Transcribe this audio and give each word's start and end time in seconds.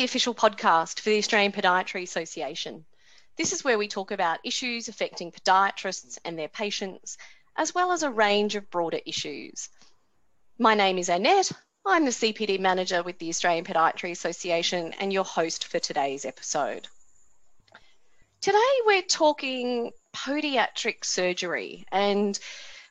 the 0.00 0.04
official 0.04 0.34
podcast 0.34 0.98
for 0.98 1.10
the 1.10 1.18
Australian 1.18 1.52
Podiatry 1.52 2.02
Association. 2.02 2.86
This 3.36 3.52
is 3.52 3.62
where 3.62 3.76
we 3.76 3.86
talk 3.86 4.12
about 4.12 4.38
issues 4.42 4.88
affecting 4.88 5.30
podiatrists 5.30 6.16
and 6.24 6.38
their 6.38 6.48
patients, 6.48 7.18
as 7.54 7.74
well 7.74 7.92
as 7.92 8.02
a 8.02 8.10
range 8.10 8.54
of 8.54 8.70
broader 8.70 9.00
issues. 9.04 9.68
My 10.58 10.74
name 10.74 10.96
is 10.96 11.10
Annette. 11.10 11.52
I'm 11.84 12.06
the 12.06 12.12
CPD 12.12 12.58
manager 12.60 13.02
with 13.02 13.18
the 13.18 13.28
Australian 13.28 13.66
Podiatry 13.66 14.10
Association 14.10 14.94
and 14.94 15.12
your 15.12 15.24
host 15.24 15.66
for 15.66 15.78
today's 15.78 16.24
episode. 16.24 16.88
Today 18.40 18.72
we're 18.86 19.02
talking 19.02 19.90
podiatric 20.16 21.04
surgery 21.04 21.84
and 21.92 22.38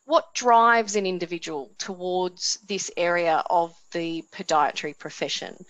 what 0.06 0.36
drives 0.36 0.96
an 0.96 1.08
individual 1.08 1.72
towards 1.80 2.60
this 2.68 2.92
area 2.96 3.42
of 3.50 3.74
the 3.94 4.24
podiatry 4.32 4.96
profession. 4.96 5.66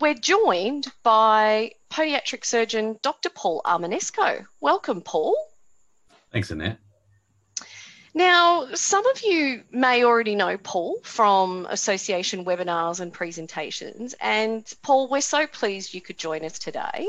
We're 0.00 0.14
joined 0.14 0.86
by 1.02 1.72
podiatric 1.90 2.44
surgeon 2.44 2.98
Dr. 3.02 3.30
Paul 3.30 3.62
Armenesco. 3.64 4.46
Welcome, 4.60 5.00
Paul. 5.00 5.36
Thanks, 6.30 6.50
Annette. 6.52 6.78
Now, 8.14 8.74
some 8.74 9.06
of 9.06 9.22
you 9.22 9.64
may 9.70 10.04
already 10.04 10.36
know 10.36 10.56
Paul 10.56 11.00
from 11.02 11.66
association 11.68 12.44
webinars 12.44 13.00
and 13.00 13.12
presentations. 13.12 14.14
And 14.20 14.64
Paul, 14.82 15.08
we're 15.08 15.20
so 15.20 15.46
pleased 15.46 15.94
you 15.94 16.00
could 16.00 16.18
join 16.18 16.44
us 16.44 16.58
today. 16.58 17.08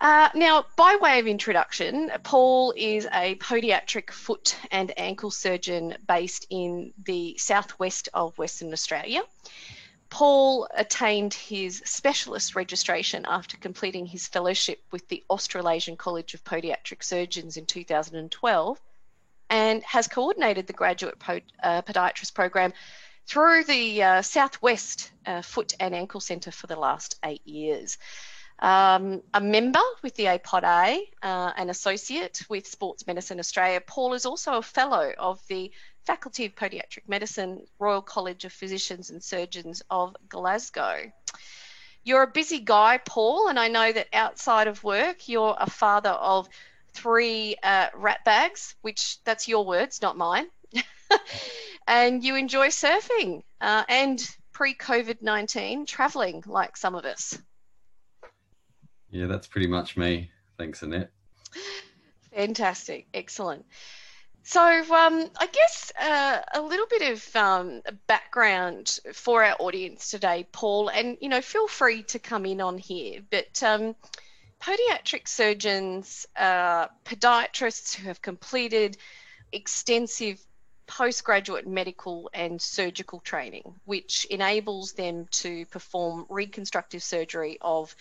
Uh, 0.00 0.28
now, 0.36 0.64
by 0.76 0.96
way 1.00 1.18
of 1.18 1.26
introduction, 1.26 2.10
Paul 2.22 2.72
is 2.76 3.06
a 3.12 3.34
podiatric 3.36 4.12
foot 4.12 4.56
and 4.70 4.92
ankle 4.96 5.32
surgeon 5.32 5.96
based 6.06 6.46
in 6.50 6.92
the 7.04 7.36
southwest 7.36 8.08
of 8.14 8.38
Western 8.38 8.72
Australia. 8.72 9.22
Paul 10.10 10.68
attained 10.74 11.34
his 11.34 11.82
specialist 11.84 12.54
registration 12.54 13.26
after 13.28 13.56
completing 13.56 14.06
his 14.06 14.26
fellowship 14.26 14.80
with 14.90 15.06
the 15.08 15.22
Australasian 15.28 15.96
College 15.96 16.34
of 16.34 16.44
Podiatric 16.44 17.02
Surgeons 17.02 17.56
in 17.56 17.66
2012 17.66 18.80
and 19.50 19.82
has 19.84 20.08
coordinated 20.08 20.66
the 20.66 20.72
graduate 20.72 21.16
uh, 21.62 21.82
podiatrist 21.82 22.34
program 22.34 22.72
through 23.26 23.64
the 23.64 24.02
uh, 24.02 24.22
Southwest 24.22 25.10
uh, 25.26 25.42
Foot 25.42 25.74
and 25.78 25.94
Ankle 25.94 26.20
Centre 26.20 26.50
for 26.52 26.66
the 26.66 26.76
last 26.76 27.18
eight 27.24 27.46
years 27.46 27.98
um, 28.58 29.22
a 29.34 29.40
member 29.40 29.80
with 30.02 30.14
the 30.16 30.24
APODA, 30.24 31.00
uh, 31.22 31.52
an 31.56 31.70
associate 31.70 32.42
with 32.48 32.66
Sports 32.66 33.06
Medicine 33.06 33.38
Australia. 33.38 33.80
Paul 33.80 34.14
is 34.14 34.26
also 34.26 34.54
a 34.54 34.62
fellow 34.62 35.12
of 35.18 35.40
the 35.48 35.70
Faculty 36.04 36.46
of 36.46 36.54
Podiatric 36.54 37.06
Medicine, 37.06 37.66
Royal 37.78 38.02
College 38.02 38.44
of 38.44 38.52
Physicians 38.52 39.10
and 39.10 39.22
Surgeons 39.22 39.82
of 39.90 40.16
Glasgow. 40.28 41.12
You're 42.02 42.22
a 42.22 42.30
busy 42.30 42.60
guy, 42.60 42.98
Paul, 42.98 43.48
and 43.48 43.58
I 43.58 43.68
know 43.68 43.92
that 43.92 44.08
outside 44.12 44.66
of 44.66 44.82
work, 44.82 45.28
you're 45.28 45.56
a 45.58 45.68
father 45.68 46.10
of 46.10 46.48
three 46.94 47.56
uh, 47.62 47.88
rat 47.94 48.24
bags, 48.24 48.74
which 48.80 49.22
that's 49.24 49.46
your 49.46 49.64
words, 49.64 50.02
not 50.02 50.16
mine. 50.16 50.46
and 51.86 52.24
you 52.24 52.34
enjoy 52.34 52.68
surfing 52.68 53.42
uh, 53.60 53.84
and 53.88 54.28
pre 54.52 54.74
COVID 54.74 55.22
19 55.22 55.86
traveling 55.86 56.42
like 56.46 56.76
some 56.76 56.94
of 56.94 57.04
us. 57.04 57.38
Yeah, 59.10 59.26
that's 59.26 59.46
pretty 59.46 59.66
much 59.66 59.96
me. 59.96 60.30
Thanks, 60.56 60.82
Annette. 60.82 61.10
Fantastic. 62.34 63.06
Excellent. 63.14 63.64
So, 64.42 64.62
um, 64.62 65.30
I 65.38 65.46
guess 65.46 65.92
uh, 66.00 66.38
a 66.54 66.62
little 66.62 66.86
bit 66.86 67.12
of 67.12 67.36
um, 67.36 67.82
background 68.06 68.98
for 69.12 69.44
our 69.44 69.56
audience 69.58 70.10
today, 70.10 70.46
Paul, 70.52 70.88
and 70.88 71.18
you 71.20 71.28
know, 71.28 71.42
feel 71.42 71.68
free 71.68 72.02
to 72.04 72.18
come 72.18 72.46
in 72.46 72.60
on 72.60 72.78
here. 72.78 73.20
But 73.30 73.62
um, 73.62 73.94
podiatric 74.60 75.28
surgeons, 75.28 76.26
uh, 76.36 76.88
podiatrists 77.04 77.94
who 77.94 78.06
have 78.08 78.22
completed 78.22 78.96
extensive 79.52 80.40
postgraduate 80.86 81.66
medical 81.66 82.30
and 82.32 82.60
surgical 82.60 83.20
training, 83.20 83.74
which 83.84 84.24
enables 84.30 84.92
them 84.92 85.26
to 85.30 85.66
perform 85.66 86.24
reconstructive 86.30 87.02
surgery 87.02 87.58
of 87.60 87.94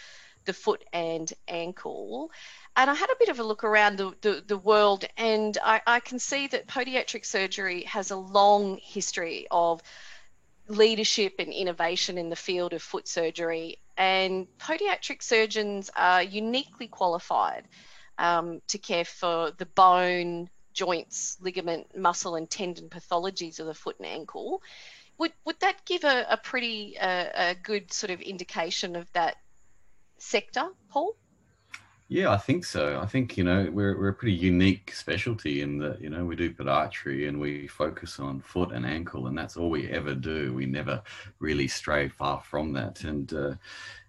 the 0.47 0.53
foot 0.53 0.83
and 0.91 1.31
ankle. 1.47 2.31
And 2.75 2.89
I 2.89 2.95
had 2.95 3.11
a 3.11 3.19
bit 3.19 3.29
of 3.29 3.39
a 3.39 3.43
look 3.43 3.63
around 3.63 3.97
the, 3.97 4.13
the, 4.21 4.43
the 4.45 4.57
world, 4.57 5.05
and 5.17 5.55
I, 5.63 5.81
I 5.85 5.99
can 5.99 6.17
see 6.17 6.47
that 6.47 6.67
podiatric 6.67 7.25
surgery 7.25 7.83
has 7.83 8.09
a 8.09 8.15
long 8.15 8.79
history 8.81 9.47
of 9.51 9.83
leadership 10.67 11.35
and 11.39 11.53
innovation 11.53 12.17
in 12.17 12.29
the 12.29 12.35
field 12.35 12.73
of 12.73 12.81
foot 12.81 13.07
surgery. 13.07 13.77
And 13.97 14.47
podiatric 14.59 15.21
surgeons 15.21 15.89
are 15.95 16.23
uniquely 16.23 16.87
qualified 16.87 17.67
um, 18.17 18.61
to 18.67 18.77
care 18.77 19.05
for 19.05 19.51
the 19.57 19.65
bone, 19.65 20.49
joints, 20.73 21.37
ligament, 21.41 21.97
muscle, 21.97 22.35
and 22.35 22.49
tendon 22.49 22.89
pathologies 22.89 23.59
of 23.59 23.65
the 23.65 23.73
foot 23.73 23.97
and 23.99 24.07
ankle. 24.07 24.61
Would, 25.17 25.33
would 25.45 25.59
that 25.61 25.83
give 25.85 26.03
a, 26.03 26.27
a 26.29 26.37
pretty 26.37 26.97
uh, 26.99 27.25
a 27.33 27.55
good 27.55 27.91
sort 27.91 28.11
of 28.11 28.21
indication 28.21 28.95
of 28.95 29.11
that 29.13 29.37
sector, 30.17 30.69
Paul? 30.89 31.15
Yeah, 32.09 32.31
I 32.31 32.37
think 32.37 32.63
so. 32.63 33.01
I 33.01 33.05
think 33.05 33.35
you 33.35 33.43
know 33.43 33.69
we're 33.69 33.97
we're 33.97 34.09
a 34.09 34.13
pretty 34.13 34.35
unique 34.35 34.93
specialty 34.93 35.61
in 35.61 35.77
that 35.79 35.99
you 35.99 36.09
know 36.09 36.23
we 36.23 36.37
do 36.37 36.53
podiatry 36.53 37.27
and 37.27 37.37
we 37.37 37.67
focus 37.67 38.17
on 38.17 38.39
foot 38.39 38.71
and 38.71 38.85
ankle, 38.85 39.27
and 39.27 39.37
that's 39.37 39.57
all 39.57 39.69
we 39.69 39.89
ever 39.89 40.15
do. 40.15 40.53
We 40.53 40.65
never 40.65 41.01
really 41.39 41.67
stray 41.67 42.07
far 42.07 42.41
from 42.41 42.71
that, 42.73 43.03
and 43.03 43.33
uh, 43.33 43.55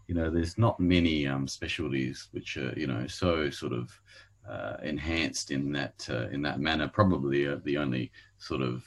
you 0.07 0.15
know 0.15 0.31
there's 0.31 0.57
not 0.57 0.79
many 0.79 1.27
um, 1.27 1.49
specialties 1.49 2.29
which 2.31 2.57
are 2.57 2.73
you 2.77 2.87
know 2.87 3.09
so 3.09 3.51
sort 3.51 3.73
of 3.73 4.01
uh, 4.49 4.77
enhanced 4.85 5.51
in 5.51 5.73
that 5.73 6.07
uh, 6.09 6.29
in 6.29 6.41
that 6.43 6.61
manner. 6.61 6.87
Probably 6.87 7.49
uh, 7.49 7.57
the 7.65 7.79
only 7.79 8.13
sort 8.39 8.63
of 8.63 8.85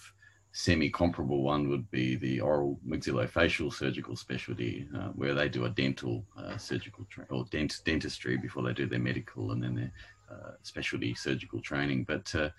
semi-comparable 0.54 1.44
one 1.44 1.70
would 1.70 1.90
be 1.92 2.16
the 2.16 2.42
oral 2.42 2.80
maxillofacial 2.88 3.74
surgical 3.74 4.16
specialty, 4.16 4.88
uh, 4.96 5.08
where 5.10 5.34
they 5.34 5.48
do 5.48 5.66
a 5.66 5.70
dental 5.70 6.26
uh, 6.38 6.58
surgical 6.58 7.06
tra- 7.10 7.26
or 7.30 7.46
dent- 7.52 7.82
dentistry 7.86 8.38
before 8.38 8.64
they 8.64 8.74
do 8.74 8.86
their 8.86 9.00
medical 9.00 9.52
and 9.52 9.64
then 9.64 9.76
their 9.76 9.92
uh, 10.30 10.52
specialty 10.62 11.14
surgical 11.14 11.62
training. 11.62 12.04
But 12.04 12.34
uh, 12.36 12.50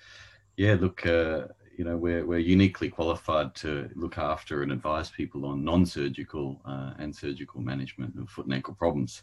yeah, 0.56 0.76
look, 0.80 1.04
uh, 1.06 1.48
you 1.76 1.84
know, 1.84 1.96
we're 1.96 2.24
we're 2.24 2.38
uniquely 2.38 2.88
qualified 2.88 3.54
to 3.56 3.90
look 3.94 4.18
after 4.18 4.62
and 4.62 4.72
advise 4.72 5.10
people 5.10 5.46
on 5.46 5.64
non-surgical 5.64 6.60
uh, 6.64 6.94
and 6.98 7.14
surgical 7.14 7.60
management 7.60 8.18
of 8.18 8.28
foot 8.28 8.46
and 8.46 8.54
ankle 8.54 8.74
problems. 8.74 9.22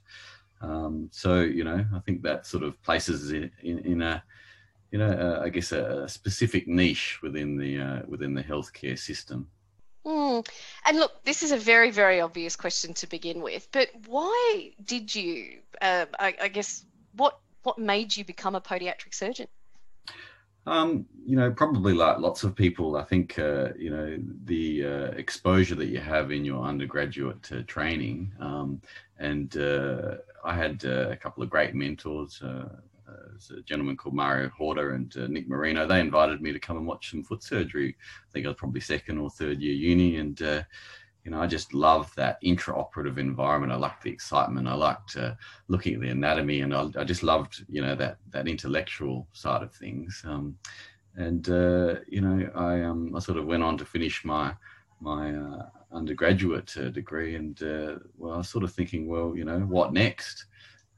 Um, 0.62 1.10
so 1.12 1.42
you 1.42 1.64
know, 1.64 1.86
I 1.96 2.00
think 2.00 2.22
that 2.24 2.46
sort 2.46 2.64
of 2.64 2.82
places 2.84 3.32
in, 3.32 3.52
in, 3.64 3.80
in 3.80 4.02
a 4.02 4.24
you 4.92 5.00
know, 5.00 5.12
uh, 5.12 5.44
I 5.44 5.50
guess 5.50 5.72
a, 5.72 6.04
a, 6.04 6.10
specific 6.10 6.68
niche 6.68 7.20
within 7.22 7.58
the 7.58 7.80
uh, 7.80 8.02
within 8.08 8.34
the 8.34 8.44
healthcare 8.44 8.98
system. 8.98 9.48
Mm. 10.06 10.48
And 10.86 10.98
look, 10.98 11.24
this 11.24 11.44
is 11.44 11.52
a 11.52 11.58
very 11.58 11.92
very 11.92 12.22
obvious 12.22 12.56
question 12.56 12.94
to 12.96 13.08
begin 13.08 13.42
with, 13.42 13.68
but 13.72 13.90
why 14.08 14.72
did 14.84 15.14
you? 15.14 15.60
Uh, 15.82 16.06
I, 16.20 16.36
I, 16.42 16.48
guess 16.48 16.86
what 17.16 17.40
what 17.64 17.78
made 17.78 18.16
you 18.16 18.26
become 18.26 18.56
a 18.56 18.62
podiatric 18.62 19.14
surgeon? 19.14 19.48
Um, 20.66 21.06
you 21.26 21.36
know, 21.36 21.52
probably 21.52 21.94
like 21.94 22.20
lots 22.20 22.44
of 22.44 22.56
people, 22.56 22.96
I 22.96 23.04
think 23.04 23.38
uh, 23.38 23.70
you 23.78 23.90
know 23.92 24.18
the 24.46 24.86
uh, 24.86 25.06
exposure 25.18 25.76
that 25.76 25.88
you 25.88 26.00
have 26.00 26.32
in 26.32 26.44
your 26.44 26.64
undergraduate 26.64 27.52
uh, 27.52 27.62
training, 27.68 28.32
um, 28.40 28.82
and 29.20 29.56
I 30.44 30.56
had 30.56 30.84
a 30.84 31.18
couple 31.18 31.44
of 31.44 31.50
great 31.50 31.76
mentors 31.76 32.42
there's 33.30 33.52
a 33.52 33.62
gentleman 33.64 33.98
called 33.98 34.16
Mario 34.16 34.50
Horta 34.50 34.90
and 34.92 35.16
uh, 35.18 35.28
Nick 35.28 35.48
Marino. 35.48 35.88
They 35.88 36.00
invited 36.00 36.42
me 36.42 36.52
to 36.52 36.60
come 36.60 36.78
and 36.78 36.88
watch 36.88 37.12
some 37.12 37.24
foot 37.24 37.44
surgery. 37.44 37.96
I 38.00 38.32
think 38.32 38.46
I 38.46 38.50
was 38.50 38.58
probably 38.58 38.82
second 38.82 39.18
or 39.18 39.30
third 39.30 39.62
year 39.62 39.74
uni, 39.74 40.18
and 40.18 40.42
uh, 40.42 40.64
you 41.24 41.32
know 41.32 41.42
I 41.42 41.48
just 41.48 41.74
loved 41.74 42.16
that 42.16 42.42
intraoperative 42.44 43.18
environment. 43.18 43.72
I 43.72 43.76
liked 43.76 44.04
the 44.04 44.12
excitement. 44.12 44.68
I 44.68 44.74
liked 44.74 45.18
uh, 45.18 45.34
looking 45.68 45.96
at 45.96 46.02
the 46.02 46.10
anatomy, 46.10 46.62
and 46.62 46.74
I, 46.74 46.90
I, 46.98 47.04
just 47.04 47.24
loved 47.24 47.66
you 47.70 47.82
know 47.82 47.96
that 47.96 48.18
that 48.32 48.48
intellectual 48.48 49.28
side 49.34 49.64
of 49.64 49.74
things. 49.74 50.22
Um, 50.26 50.58
and 51.16 51.50
uh, 51.50 51.96
you 52.08 52.22
know 52.22 52.50
I 52.56 52.82
um, 52.82 53.16
I 53.16 53.20
sort 53.20 53.38
of 53.38 53.46
went 53.46 53.64
on 53.64 53.78
to 53.78 53.86
finish 53.86 54.24
my 54.24 54.54
my 55.02 55.34
uh, 55.34 55.66
undergraduate 55.92 56.76
uh, 56.78 56.90
degree, 56.90 57.36
and 57.36 57.60
well 58.18 58.34
I 58.34 58.38
was 58.38 58.50
sort 58.50 58.64
of 58.64 58.74
thinking, 58.74 59.08
well 59.08 59.34
you 59.36 59.46
know 59.46 59.60
what 59.60 59.94
next 59.94 60.46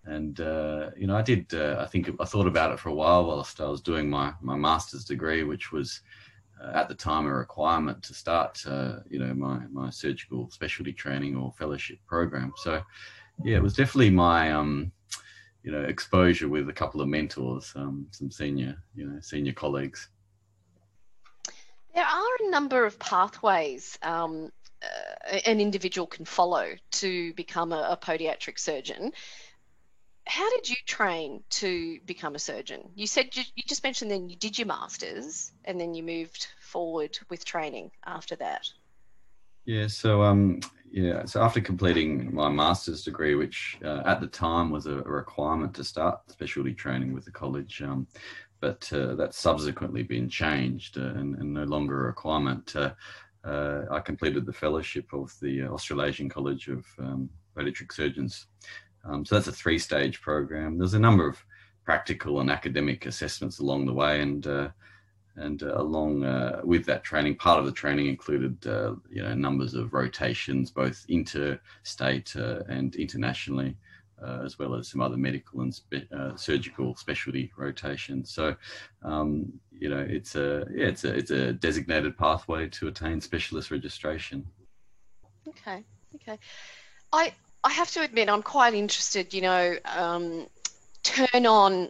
and 0.06 0.39
uh, 0.39 0.89
you 0.98 1.07
know, 1.07 1.15
I 1.15 1.21
did. 1.21 1.53
Uh, 1.53 1.77
I 1.80 1.86
think 1.86 2.09
I 2.19 2.25
thought 2.25 2.48
about 2.48 2.71
it 2.71 2.80
for 2.80 2.89
a 2.89 2.94
while 2.94 3.25
whilst 3.25 3.62
I 3.62 3.68
was 3.68 3.81
doing 3.81 4.09
my 4.09 4.33
my 4.42 4.56
master's 4.56 5.06
degree, 5.06 5.44
which 5.44 5.71
was 5.71 6.01
uh, 6.62 6.71
at 6.74 6.88
the 6.88 6.95
time 6.95 7.25
a 7.25 7.33
requirement 7.33 8.01
to 8.03 8.13
start. 8.13 8.63
Uh, 8.65 8.98
you 9.09 9.19
know, 9.19 9.33
my 9.33 9.59
my 9.71 9.89
surgical 9.89 10.50
specialty 10.50 10.94
training 10.94 11.36
or 11.36 11.53
fellowship 11.53 12.00
program. 12.07 12.53
So, 12.57 12.81
yeah, 13.44 13.57
it 13.57 13.63
was 13.63 13.75
definitely 13.75 14.09
my 14.09 14.51
um, 14.51 14.92
you 15.63 15.71
know 15.71 15.83
exposure 15.83 16.50
with 16.50 16.68
a 16.69 16.74
couple 16.74 17.01
of 17.01 17.07
mentors, 17.07 17.71
um, 17.75 18.07
some 18.12 18.31
senior 18.31 18.81
you 18.95 19.07
know 19.07 19.19
senior 19.21 19.53
colleagues. 19.53 20.09
There 21.94 22.06
are 22.06 22.48
a 22.48 22.50
number 22.50 22.86
of 22.86 22.98
pathways 23.00 24.00
um, 24.01 24.50
uh, 24.81 25.38
an 25.45 25.59
individual 25.59 26.07
can 26.07 26.25
follow 26.25 26.71
to 26.92 27.33
become 27.33 27.71
a, 27.71 27.89
a 27.92 27.98
podiatric 27.98 28.57
surgeon. 28.57 29.12
How 30.28 30.50
did 30.52 30.70
you 30.70 30.76
train 30.86 31.44
to 31.52 32.00
become 32.06 32.36
a 32.36 32.40
surgeon? 32.40 32.90
You 32.96 33.08
said 33.08 33.36
you, 33.36 33.44
you 33.56 33.64
just 33.68 33.84
mentioned 33.84 34.12
then 34.12 34.30
you 34.30 34.36
did 34.36 34.58
your 34.58 34.68
masters 34.68 35.52
and 35.66 35.80
then 35.80 35.94
you 35.94 36.04
moved 36.04 36.48
forward 36.60 37.18
with 37.30 37.44
training 37.44 37.92
after 38.06 38.36
that. 38.38 38.70
Yeah, 39.66 39.88
so 39.88 40.24
um, 40.24 40.60
yeah, 40.92 41.26
so 41.26 41.42
after 41.42 41.62
completing 41.62 42.34
my 42.34 42.50
master's 42.50 43.04
degree, 43.04 43.36
which 43.36 43.78
uh, 43.84 44.02
at 44.06 44.20
the 44.20 44.28
time 44.28 44.72
was 44.72 44.88
a, 44.88 44.98
requirement 44.98 45.74
to 45.76 45.84
start 45.84 46.20
specialty 46.30 46.74
training 46.74 47.14
with 47.14 47.26
the 47.26 47.32
college, 47.32 47.82
um, 47.82 48.08
but 48.60 48.92
uh, 48.94 49.16
that's 49.16 49.38
subsequently 49.38 50.04
been 50.04 50.30
changed 50.30 50.98
uh, 50.98 51.02
and, 51.02 51.36
and, 51.36 51.54
no 51.54 51.64
longer 51.64 52.04
a 52.04 52.08
requirement. 52.08 52.76
Uh, 52.76 52.92
uh, 53.44 53.84
I 53.90 54.00
completed 54.00 54.46
the 54.46 54.54
fellowship 54.54 55.14
of 55.14 55.34
the 55.42 55.64
Australasian 55.64 56.30
College 56.30 56.68
of 56.68 56.86
um, 57.00 57.30
Podiatric 57.56 57.92
Surgeons. 57.92 58.48
Um, 59.03 59.25
so 59.25 59.36
that's 59.36 59.48
a 59.48 59.51
three-stage 59.51 60.21
program. 60.21 60.77
There's 60.77 60.94
a 60.94 61.00
number 61.00 61.27
of 61.27 61.44
practical 61.83 62.39
and 62.39 62.50
academic 62.50 63.06
assessments 63.06 63.59
along 63.59 63.86
the 63.86 63.94
way, 63.94 64.21
and 64.21 64.45
uh, 64.45 64.69
and 65.36 65.63
uh, 65.63 65.75
along 65.77 66.24
uh, 66.24 66.62
with 66.63 66.86
that 66.86 67.03
training, 67.03 67.36
part 67.36 67.59
of 67.59 67.65
the 67.65 67.71
training 67.71 68.07
included 68.07 68.56
uh, 68.68 68.95
you 69.09 69.21
know 69.24 69.33
numbers 69.33 69.74
of 69.74 69.94
rotations, 69.94 70.71
both 70.71 71.06
interstate 71.09 72.36
uh, 72.36 72.59
and 72.69 72.95
internationally, 72.95 73.75
uh, 74.24 74.42
as 74.44 74.59
well 74.59 74.75
as 74.75 74.89
some 74.89 75.01
other 75.01 75.18
medical 75.18 75.62
and 75.62 75.74
spe- 75.74 76.12
surgical 76.36 76.95
specialty 76.95 77.51
rotations. 77.57 78.31
So, 78.31 78.56
um, 79.03 79.51
you 79.71 79.89
know, 79.89 80.06
it's 80.07 80.36
a 80.36 80.65
yeah, 80.74 80.88
it's 80.88 81.03
a 81.06 81.13
it's 81.13 81.31
a 81.31 81.53
designated 81.53 82.18
pathway 82.18 82.68
to 82.69 82.88
attain 82.88 83.21
specialist 83.21 83.71
registration. 83.71 84.45
Okay, 85.48 85.83
okay. 86.15 86.38
I 87.12 87.33
I 87.63 87.72
have 87.72 87.92
to 87.92 88.02
admit, 88.02 88.30
I'm 88.30 88.44
quite 88.44 88.74
interested. 88.74 89.34
You 89.34 89.42
know, 89.42 89.75
um, 89.86 90.48
turn 91.04 91.46
on 91.46 91.90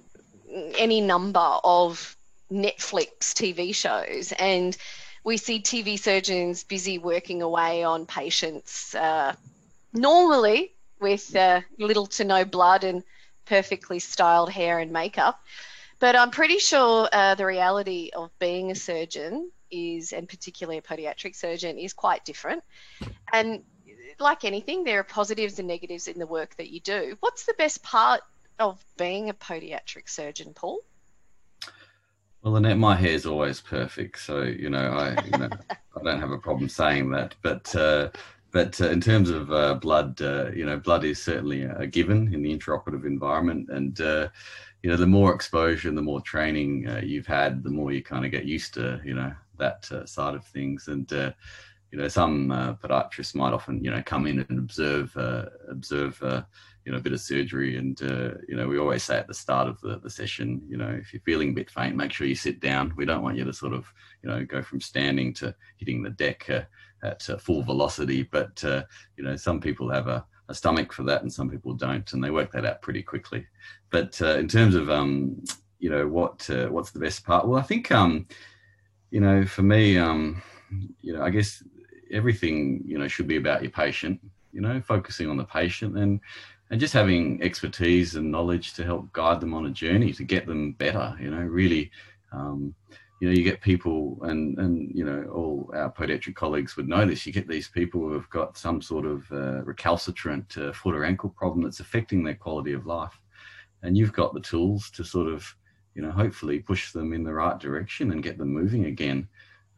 any 0.78 1.02
number 1.02 1.40
of 1.64 2.16
Netflix 2.52 3.34
TV 3.34 3.74
shows, 3.74 4.34
and 4.34 4.76
we 5.24 5.38
see 5.38 5.62
TV 5.62 5.98
surgeons 5.98 6.64
busy 6.64 6.98
working 6.98 7.42
away 7.42 7.84
on 7.84 8.06
patients, 8.06 8.94
uh, 8.96 9.34
normally 9.94 10.74
with 11.00 11.36
uh, 11.36 11.62
little 11.78 12.08
to 12.08 12.24
no 12.24 12.44
blood 12.44 12.84
and 12.84 13.04
perfectly 13.46 14.00
styled 14.00 14.50
hair 14.50 14.80
and 14.80 14.92
makeup. 14.92 15.40
But 16.00 16.16
I'm 16.16 16.32
pretty 16.32 16.58
sure 16.58 17.08
uh, 17.12 17.36
the 17.36 17.46
reality 17.46 18.10
of 18.16 18.32
being 18.40 18.72
a 18.72 18.76
surgeon 18.76 19.52
is, 19.70 20.14
and 20.14 20.28
particularly 20.28 20.80
a 20.80 20.82
podiatric 20.82 21.36
surgeon, 21.36 21.78
is 21.78 21.94
quite 21.94 22.26
different. 22.26 22.64
And 23.32 23.64
like 24.20 24.44
anything, 24.44 24.84
there 24.84 25.00
are 25.00 25.04
positives 25.04 25.60
and 25.60 25.68
negatives 25.68 26.08
in 26.08 26.20
the 26.20 26.28
work 26.28 26.56
that 26.58 26.70
you 26.70 26.80
do. 26.80 27.18
What's 27.20 27.46
the 27.46 27.56
best 27.58 27.84
part 27.84 28.22
of 28.60 28.84
being 28.98 29.30
a 29.30 29.34
podiatric 29.34 30.10
surgeon, 30.10 30.54
Paul? 30.54 30.82
Well, 32.42 32.56
Annette, 32.56 32.78
my 32.78 32.96
hair 32.96 33.12
is 33.12 33.26
always 33.28 33.62
perfect, 33.62 34.20
so 34.20 34.42
you 34.42 34.70
know 34.70 34.92
I, 34.92 35.24
you 35.24 35.38
know, 35.38 35.50
I 35.70 36.04
don't 36.04 36.20
have 36.20 36.32
a 36.32 36.40
problem 36.40 36.70
saying 36.70 37.12
that. 37.12 37.36
But 37.44 37.76
uh, 37.76 38.10
but 38.52 38.82
uh, 38.82 38.90
in 38.90 39.00
terms 39.00 39.30
of 39.30 39.52
uh, 39.52 39.76
blood, 39.76 40.22
uh, 40.22 40.52
you 40.52 40.66
know, 40.66 40.78
blood 40.78 41.04
is 41.04 41.22
certainly 41.22 41.64
a 41.64 41.86
given 41.86 42.34
in 42.34 42.42
the 42.42 42.58
intraoperative 42.58 43.06
environment, 43.06 43.70
and 43.70 44.02
uh, 44.02 44.28
you 44.82 44.90
know, 44.90 44.98
the 44.98 45.06
more 45.06 45.34
exposure 45.34 45.88
and 45.88 45.98
the 45.98 46.02
more 46.02 46.22
training 46.22 46.88
uh, 46.88 47.02
you've 47.04 47.28
had, 47.28 47.64
the 47.64 47.70
more 47.70 47.92
you 47.92 48.02
kind 48.02 48.26
of 48.26 48.32
get 48.32 48.46
used 48.46 48.74
to 48.74 49.00
you 49.06 49.14
know 49.14 49.32
that 49.58 49.86
side 50.06 50.34
of 50.34 50.44
things, 50.46 50.88
and 50.88 51.14
you 51.92 51.98
know, 51.98 52.08
some 52.08 52.50
podiatrists 52.82 53.36
might 53.36 53.54
often 53.54 53.84
you 53.84 53.92
know 53.92 54.02
come 54.06 54.26
in 54.26 54.46
and 54.48 54.60
observe 54.60 55.16
observe 55.70 56.22
you 56.86 56.92
know, 56.92 56.98
a 56.98 57.02
bit 57.02 57.14
of 57.14 57.22
surgery. 57.22 57.78
And, 57.78 58.02
uh, 58.02 58.32
you 58.48 58.56
know, 58.56 58.68
we 58.68 58.80
always 58.80 59.04
say 59.04 59.18
at 59.18 59.28
the 59.28 59.34
start 59.34 59.68
of 59.68 59.80
the, 59.82 60.00
the 60.00 60.10
session, 60.10 60.62
you 60.68 60.78
know, 60.78 60.90
if 60.90 61.14
you're 61.14 61.22
feeling 61.22 61.50
a 61.50 61.54
bit 61.54 61.70
faint, 61.70 61.96
make 61.96 62.12
sure 62.12 62.26
you 62.26 62.36
sit 62.36 62.60
down. 62.60 62.94
We 62.96 63.06
don't 63.06 63.22
want 63.22 63.38
you 63.38 63.44
to 63.46 63.54
sort 63.54 63.74
of, 63.74 63.86
you 64.24 64.30
know, 64.30 64.44
go 64.46 64.62
from 64.62 64.82
standing 64.82 65.34
to 65.36 65.54
hitting 65.78 66.02
the 66.02 66.10
deck 66.10 66.50
uh, 66.50 66.64
at 67.04 67.30
uh, 67.30 67.38
full 67.38 67.62
velocity. 67.62 68.24
But, 68.24 68.64
uh, 68.64 68.84
you 69.16 69.24
know, 69.24 69.36
some 69.36 69.62
people 69.62 69.92
have 69.92 70.08
a, 70.08 70.26
a, 70.50 70.56
stomach 70.56 70.92
for 70.92 71.04
that 71.04 71.22
and 71.22 71.32
some 71.32 71.50
people 71.50 71.74
don't, 71.74 72.12
and 72.14 72.24
they 72.24 72.32
work 72.32 72.52
that 72.52 72.66
out 72.66 72.82
pretty 72.82 73.04
quickly. 73.04 73.46
But 73.92 74.20
uh, 74.22 74.38
in 74.38 74.48
terms 74.48 74.74
of, 74.74 74.90
um, 74.90 75.44
you 75.80 75.90
know, 75.90 76.08
what 76.08 76.50
uh, 76.50 76.68
what's 76.68 76.92
the 76.92 77.00
best 77.00 77.24
part? 77.26 77.48
Well, 77.48 77.60
I 77.60 77.64
think, 77.64 77.92
um, 77.92 78.28
you 79.12 79.20
know, 79.20 79.46
for 79.46 79.62
me, 79.62 79.98
um, 79.98 80.42
you 81.02 81.14
know, 81.14 81.24
I 81.24 81.30
guess 81.30 81.64
everything, 82.12 82.84
you 82.86 82.98
know, 82.98 83.08
should 83.08 83.28
be 83.28 83.38
about 83.38 83.62
your 83.62 83.72
patient 83.72 84.20
you 84.54 84.60
know, 84.60 84.82
focusing 84.82 85.30
on 85.30 85.38
the 85.38 85.46
patient 85.46 85.98
and 85.98 86.20
and 86.70 86.80
just 86.80 86.94
having 86.94 87.42
expertise 87.44 88.16
and 88.16 88.32
knowledge 88.32 88.74
to 88.74 88.86
help 88.86 89.12
guide 89.12 89.42
them 89.42 89.54
on 89.54 89.66
a 89.66 89.70
journey 89.70 90.14
to 90.14 90.24
get 90.24 90.48
them 90.48 90.72
better 90.72 91.16
you 91.20 91.30
know 91.30 91.42
really 91.42 91.92
um, 92.32 92.74
you 93.20 93.28
know 93.28 93.34
you 93.34 93.44
get 93.44 93.62
people 93.62 94.18
and 94.24 94.58
and 94.58 94.90
you 94.96 95.04
know 95.04 95.24
all 95.34 95.70
our 95.76 95.92
podiatric 95.92 96.34
colleagues 96.34 96.78
would 96.78 96.88
know 96.88 97.06
this 97.06 97.26
you 97.26 97.34
get 97.34 97.48
these 97.48 97.68
people 97.68 98.02
who 98.02 98.14
have 98.14 98.30
got 98.30 98.58
some 98.58 98.82
sort 98.82 99.06
of 99.06 99.30
uh, 99.32 99.62
recalcitrant 99.64 100.58
uh, 100.58 100.72
foot 100.72 100.96
or 100.96 101.04
ankle 101.04 101.30
problem 101.30 101.62
that's 101.62 101.82
affecting 101.82 102.24
their 102.24 102.36
quality 102.36 102.74
of 102.74 102.86
life. 102.86 103.20
And 103.84 103.98
you've 103.98 104.14
got 104.14 104.34
the 104.34 104.40
tools 104.40 104.90
to 104.92 105.04
sort 105.04 105.28
of 105.28 105.46
you 105.94 106.02
know 106.02 106.12
hopefully 106.12 106.60
push 106.60 106.94
them 106.94 107.12
in 107.14 107.24
the 107.24 107.34
right 107.34 107.60
direction 107.60 108.12
and 108.12 108.24
get 108.24 108.38
them 108.38 108.54
moving 108.54 108.86
again 108.86 109.28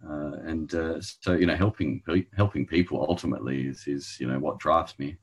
uh, 0.10 0.38
and 0.46 0.76
uh, 0.76 1.00
so 1.00 1.34
you 1.34 1.46
know 1.46 1.56
helping 1.56 2.02
helping 2.36 2.66
people 2.66 3.06
ultimately 3.08 3.68
is 3.68 3.88
is 3.88 4.18
you 4.20 4.28
know 4.28 4.40
what 4.40 4.60
drives 4.60 4.98
me 5.00 5.18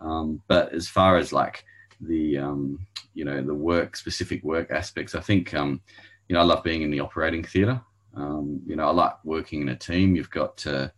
um, 0.00 0.42
but 0.48 0.72
as 0.72 0.88
far 0.88 1.16
as 1.16 1.32
like 1.32 1.64
the 2.00 2.38
um, 2.38 2.86
you 3.14 3.24
know 3.24 3.42
the 3.42 3.54
work 3.54 3.96
specific 3.96 4.42
work 4.42 4.70
aspects, 4.70 5.14
I 5.14 5.20
think 5.20 5.54
um, 5.54 5.80
you 6.28 6.34
know 6.34 6.40
I 6.40 6.44
love 6.44 6.62
being 6.62 6.82
in 6.82 6.90
the 6.90 7.00
operating 7.00 7.42
theatre. 7.42 7.80
Um, 8.14 8.62
you 8.66 8.76
know 8.76 8.86
I 8.86 8.90
like 8.90 9.24
working 9.24 9.62
in 9.62 9.68
a 9.70 9.76
team. 9.76 10.14
You've 10.14 10.30
got 10.30 10.66
uh, 10.66 10.88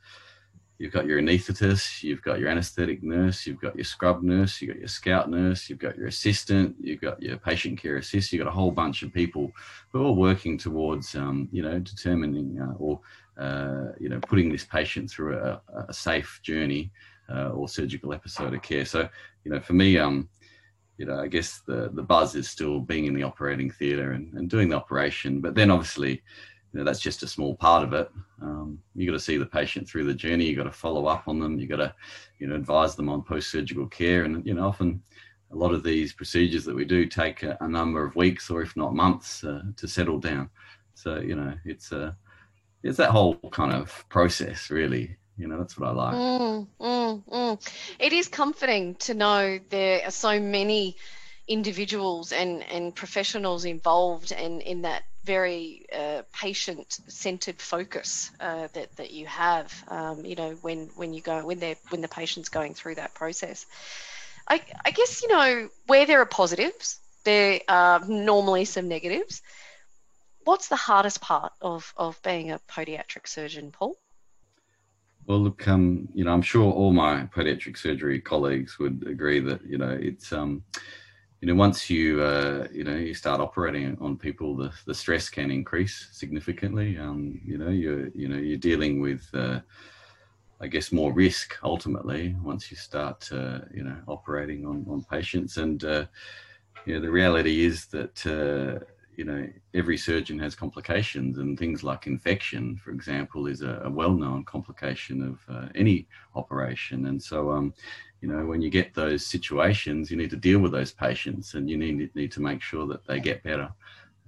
you've 0.79 0.93
got 0.93 1.07
your 1.07 1.21
anaesthetist, 1.21 2.03
you've 2.03 2.23
got 2.23 2.39
your 2.39 2.49
anaesthetic 2.49 3.03
nurse, 3.03 3.47
you've 3.47 3.61
got 3.61 3.75
your 3.75 3.85
scrub 3.85 4.23
nurse, 4.23 4.61
you've 4.61 4.71
got 4.71 4.79
your 4.79 4.89
scout 4.89 5.29
nurse, 5.29 5.69
you've 5.69 5.79
got 5.79 5.97
your 5.97 6.07
assistant, 6.07 6.77
you've 6.81 7.01
got 7.01 7.21
your 7.21 7.37
patient 7.37 7.81
care 7.81 7.97
assist, 7.97 8.33
you've 8.33 8.45
got 8.45 8.51
a 8.51 8.55
whole 8.55 8.71
bunch 8.71 9.03
of 9.03 9.13
people 9.13 9.51
who 9.93 10.07
are 10.07 10.13
working 10.13 10.57
towards, 10.57 11.15
um, 11.17 11.49
you 11.51 11.63
know, 11.63 11.79
determining 11.81 12.61
uh, 12.61 12.75
or, 12.79 13.01
uh, 13.39 13.87
you 13.99 14.09
know, 14.09 14.21
putting 14.21 14.51
this 14.51 14.65
patient 14.65 15.11
through 15.11 15.37
a, 15.37 15.61
a 15.89 15.93
safe 15.93 16.41
journey 16.43 16.91
uh, 17.29 17.51
or 17.51 17.69
surgical 17.69 18.15
episode 18.15 18.55
of 18.55 18.63
care. 18.63 18.85
So, 18.85 19.09
you 19.45 19.51
know, 19.51 19.61
for 19.61 19.73
me, 19.73 19.99
um, 19.99 20.29
you 20.97 21.07
know, 21.07 21.19
I 21.19 21.29
guess 21.29 21.61
the 21.61 21.91
the 21.93 22.03
buzz 22.03 22.35
is 22.35 22.51
still 22.51 22.81
being 22.81 23.07
in 23.07 23.15
the 23.15 23.23
operating 23.23 23.71
theatre 23.71 24.13
and, 24.13 24.35
and 24.35 24.51
doing 24.51 24.69
the 24.69 24.77
operation. 24.77 25.41
But 25.41 25.55
then, 25.55 25.71
obviously, 25.71 26.23
know, 26.79 26.85
that's 26.85 27.01
just 27.01 27.23
a 27.23 27.29
small 27.29 27.55
part 27.55 27.85
of 27.85 27.93
it. 27.93 28.11
Um, 28.41 28.79
you 28.95 29.07
got 29.07 29.13
to 29.13 29.21
see 29.21 29.37
the 29.37 29.47
patient 29.47 29.89
through 29.89 30.05
the 30.05 30.15
journey. 30.15 30.47
You 30.47 30.57
got 30.57 30.65
to 30.65 30.73
follow 30.73 31.07
up 31.07 31.29
on 31.29 31.39
them. 31.39 31.59
You 31.59 31.67
got 31.67 31.77
to, 31.77 31.95
you 32.39 32.47
know, 32.47 32.55
advise 32.55 32.97
them 32.97 33.09
on 33.09 33.23
post 33.23 33.51
surgical 33.51 33.87
care. 33.87 34.25
And 34.25 34.45
you 34.47 34.55
know, 34.55 34.67
often 34.67 35.03
a 35.51 35.57
lot 35.57 35.73
of 35.73 35.83
these 35.83 36.13
procedures 36.13 36.65
that 36.65 36.75
we 36.75 36.85
do 36.85 37.07
take 37.07 37.43
a, 37.43 37.57
a 37.61 37.69
number 37.69 38.05
of 38.05 38.17
weeks 38.17 38.51
or 38.51 38.63
if 38.63 38.77
not 38.77 38.95
months 38.95 39.45
uh, 39.45 39.63
to 39.77 39.89
settle 39.89 40.19
down. 40.19 40.51
So 40.95 41.19
you 41.21 41.37
know, 41.37 41.55
it's 41.65 41.93
a 41.93 42.03
uh, 42.03 42.13
it's 42.83 42.99
that 42.99 43.11
whole 43.11 43.37
kind 43.51 43.73
of 43.73 44.05
process 44.09 44.71
really 44.71 45.17
you 45.37 45.47
know 45.47 45.59
that's 45.59 45.79
what 45.79 45.89
i 45.89 45.93
like 45.93 46.15
mm, 46.15 46.67
mm, 46.81 47.25
mm. 47.25 47.73
it 47.99 48.13
is 48.13 48.29
comforting 48.29 48.95
to 48.97 49.15
know 49.15 49.59
there 49.71 50.05
are 50.05 50.11
so 50.11 50.39
many 50.39 50.97
individuals 51.47 52.33
and 52.33 52.63
and 52.65 52.95
professionals 52.95 53.65
involved 53.65 54.33
in 54.33 54.61
in 54.61 54.83
that 54.83 55.05
very 55.37 55.87
uh, 55.93 56.23
patient 56.33 57.01
centered 57.07 57.61
focus 57.61 58.31
uh, 58.41 58.67
that 58.73 58.89
that 58.97 59.11
you 59.11 59.27
have 59.27 59.69
um, 59.89 60.25
you 60.25 60.37
know 60.41 60.51
when 60.63 60.79
when 61.01 61.13
you 61.13 61.21
go 61.21 61.45
when 61.45 61.59
they 61.59 61.77
when 61.91 62.01
the 62.01 62.09
patient's 62.21 62.49
going 62.49 62.75
through 62.75 62.97
that 62.97 63.13
process. 63.15 63.67
I, 64.51 64.63
I 64.89 64.91
guess 64.93 65.23
you 65.23 65.29
know 65.29 65.69
where 65.87 66.07
there 66.07 66.21
are 66.23 66.27
positives 66.43 67.01
there 67.25 67.61
are 67.69 68.01
normally 68.09 68.65
some 68.65 68.89
negatives. 68.89 69.43
What's 70.45 70.69
the 70.69 70.77
hardest 70.77 71.21
part 71.21 71.53
of 71.61 71.93
of 71.97 72.21
being 72.23 72.53
a 72.53 72.61
podiatric 72.71 73.27
surgeon 73.27 73.71
paul? 73.71 73.97
Well, 75.27 75.41
look, 75.41 75.69
um, 75.69 76.09
you 76.15 76.25
know, 76.25 76.33
I'm 76.33 76.41
sure 76.41 76.73
all 76.73 76.91
my 76.91 77.29
podiatric 77.37 77.77
surgery 77.77 78.19
colleagues 78.19 78.79
would 78.79 79.07
agree 79.07 79.41
that 79.41 79.61
you 79.67 79.77
know 79.77 79.91
it's 80.01 80.33
um, 80.33 80.63
you 81.41 81.47
know 81.47 81.55
once 81.55 81.89
you 81.89 82.21
uh, 82.21 82.67
you 82.73 82.85
know 82.85 82.97
you 82.97 83.15
start 83.15 83.41
operating 83.41 83.97
on 84.01 84.17
people, 84.17 84.57
the, 84.57 84.73
the 84.87 84.95
stress 84.95 85.29
can 85.29 85.51
increase 85.51 86.09
significantly. 86.13 86.99
Um, 86.99 87.41
you 87.45 87.59
know, 87.59 87.69
you're 87.69 88.09
you 88.09 88.29
know 88.29 88.37
you're 88.37 88.59
dealing 88.59 89.01
with 89.01 89.29
uh, 89.33 89.61
I 90.61 90.67
guess 90.67 90.91
more 90.91 91.13
risk 91.13 91.57
ultimately 91.63 92.35
once 92.43 92.71
you 92.71 92.77
start 92.77 93.31
uh, 93.33 93.61
you 93.73 93.85
know 93.85 93.97
operating 94.09 94.67
on 94.67 94.85
on 94.89 95.05
patients, 95.05 95.57
and 95.59 95.83
uh, 95.85 96.07
you 96.87 96.95
know 96.95 97.01
the 97.01 97.11
reality 97.11 97.65
is 97.65 97.87
that 97.87 98.27
uh, 98.27 98.85
you 99.19 99.25
know, 99.25 99.49
every 99.75 99.99
surgeon 99.99 100.39
has 100.39 100.55
complications, 100.55 101.39
and 101.39 101.59
things 101.59 101.83
like 101.83 102.07
infection, 102.07 102.81
for 102.83 102.93
example, 102.93 103.49
is 103.49 103.63
a, 103.63 103.83
a 103.85 103.91
well-known 103.91 104.45
complication 104.45 105.17
of 105.31 105.37
uh, 105.55 105.69
any 105.75 106.07
operation. 106.37 107.07
And 107.07 107.21
so, 107.21 107.51
um, 107.51 107.75
you 108.21 108.29
know, 108.29 108.47
when 108.47 108.63
you 108.63 108.71
get 108.71 108.95
those 108.95 109.27
situations, 109.27 110.09
you 110.09 110.17
need 110.17 110.31
to 110.31 110.37
deal 110.49 110.61
with 110.61 110.73
those 110.73 110.93
patients, 110.93 111.55
and 111.55 111.69
you 111.69 111.77
need 111.77 112.15
need 112.15 112.33
to 112.33 112.41
make 112.41 112.63
sure 112.63 112.87
that 112.87 113.05
they 113.07 113.19
get 113.19 113.43
better. 113.43 113.69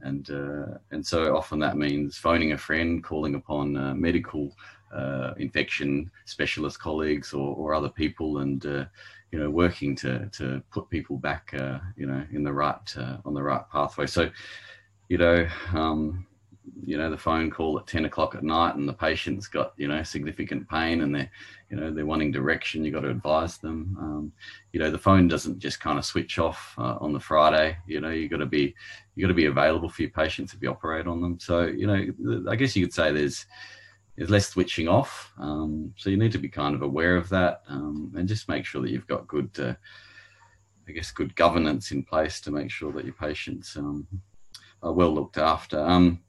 And 0.03 0.29
uh, 0.31 0.79
and 0.91 1.07
so 1.07 1.37
often 1.37 1.61
that 1.61 1.77
means 1.77 2.19
phoning 2.19 2.53
a 2.53 2.59
friend, 2.59 3.05
calling 3.05 3.37
upon 3.37 3.77
uh, 3.77 3.95
medical 3.95 4.57
uh, 4.93 5.35
infection 5.39 6.11
specialist 6.25 6.81
colleagues 6.81 7.33
or, 7.33 7.55
or 7.55 7.75
other 7.75 7.91
people, 7.91 8.39
and 8.39 8.67
uh, 8.67 8.85
you 9.31 9.39
know, 9.39 9.51
working 9.51 9.95
to 9.97 10.29
to 10.39 10.63
put 10.73 10.91
people 10.91 11.17
back, 11.17 11.55
uh, 11.55 11.79
you 11.97 12.07
know, 12.07 12.25
in 12.33 12.43
the 12.43 12.53
right 12.53 12.97
uh, 12.97 13.19
on 13.25 13.35
the 13.35 13.43
right 13.43 13.69
pathway. 13.71 14.07
So, 14.07 14.31
you 15.11 15.19
know, 15.19 15.49
um, 15.75 16.25
you 16.87 16.97
know, 16.97 17.11
the 17.11 17.19
phone 17.19 17.51
call 17.51 17.77
at 17.81 17.87
ten 17.89 18.05
o'clock 18.05 18.37
at 18.37 18.45
night, 18.45 18.77
and 18.77 18.89
the 18.89 18.93
patient's 18.93 19.49
got 19.49 19.75
you 19.77 19.89
know 19.89 20.05
significant 20.05 20.69
pain, 20.69 21.01
and 21.01 21.13
they're 21.13 21.31
you 21.69 21.77
know 21.77 21.93
they're 21.93 22.07
wanting 22.07 22.31
direction. 22.31 22.85
you've 22.85 22.95
got 22.95 23.01
to 23.01 23.11
advise 23.11 23.59
them. 23.59 23.97
Um, 24.01 24.33
you 24.73 24.79
know, 24.79 24.89
the 24.89 24.99
phone 24.99 25.27
doesn't 25.27 25.59
just 25.59 25.81
kind 25.81 25.99
of 25.99 26.05
switch 26.05 26.39
off 26.39 26.75
uh, 26.79 26.97
on 27.01 27.13
the 27.13 27.19
Friday. 27.19 27.77
You 27.89 28.01
know, 28.01 28.11
you 28.11 28.29
got 28.29 28.37
to 28.37 28.47
be 28.47 28.73
you 29.17 29.25
got 29.25 29.29
to 29.29 29.35
be 29.35 29.47
available 29.47 29.89
for 29.89 30.03
your 30.03 30.13
patients 30.13 30.55
if 30.55 30.63
you 30.63 30.71
operate 30.71 31.09
on 31.09 31.21
them. 31.21 31.41
So, 31.41 31.67
you 31.67 31.89
know, 31.89 32.47
I 32.49 32.55
guess 32.55 32.77
you 32.77 32.87
could 32.87 32.95
say 32.95 33.11
there's 33.11 33.47
there's 34.17 34.31
less 34.31 34.49
switching 34.49 34.87
off. 34.87 35.33
Um, 35.39 35.93
so 35.97 36.09
you 36.09 36.17
need 36.17 36.33
to 36.33 36.39
be 36.39 36.49
kind 36.49 36.77
of 36.77 36.83
aware 36.83 37.17
of 37.17 37.29
that 37.31 37.63
um, 37.69 38.13
and 38.17 38.29
just 38.29 38.49
make 38.49 38.65
sure 38.65 38.81
that 38.81 38.91
you've 38.91 39.09
got 39.09 39.27
good, 39.27 39.51
uh, 39.59 39.75
I 40.89 40.93
guess, 40.93 41.11
good 41.11 41.35
governance 41.35 41.91
in 41.91 42.05
place 42.05 42.41
to 42.43 42.53
make 42.53 42.71
sure 42.71 42.93
that 42.93 43.05
your 43.05 43.15
patients 43.15 43.77
um, 43.77 44.07
are 44.83 44.93
well 44.93 45.13
looked 45.15 45.39
after. 45.39 45.79
Um, 45.79 46.21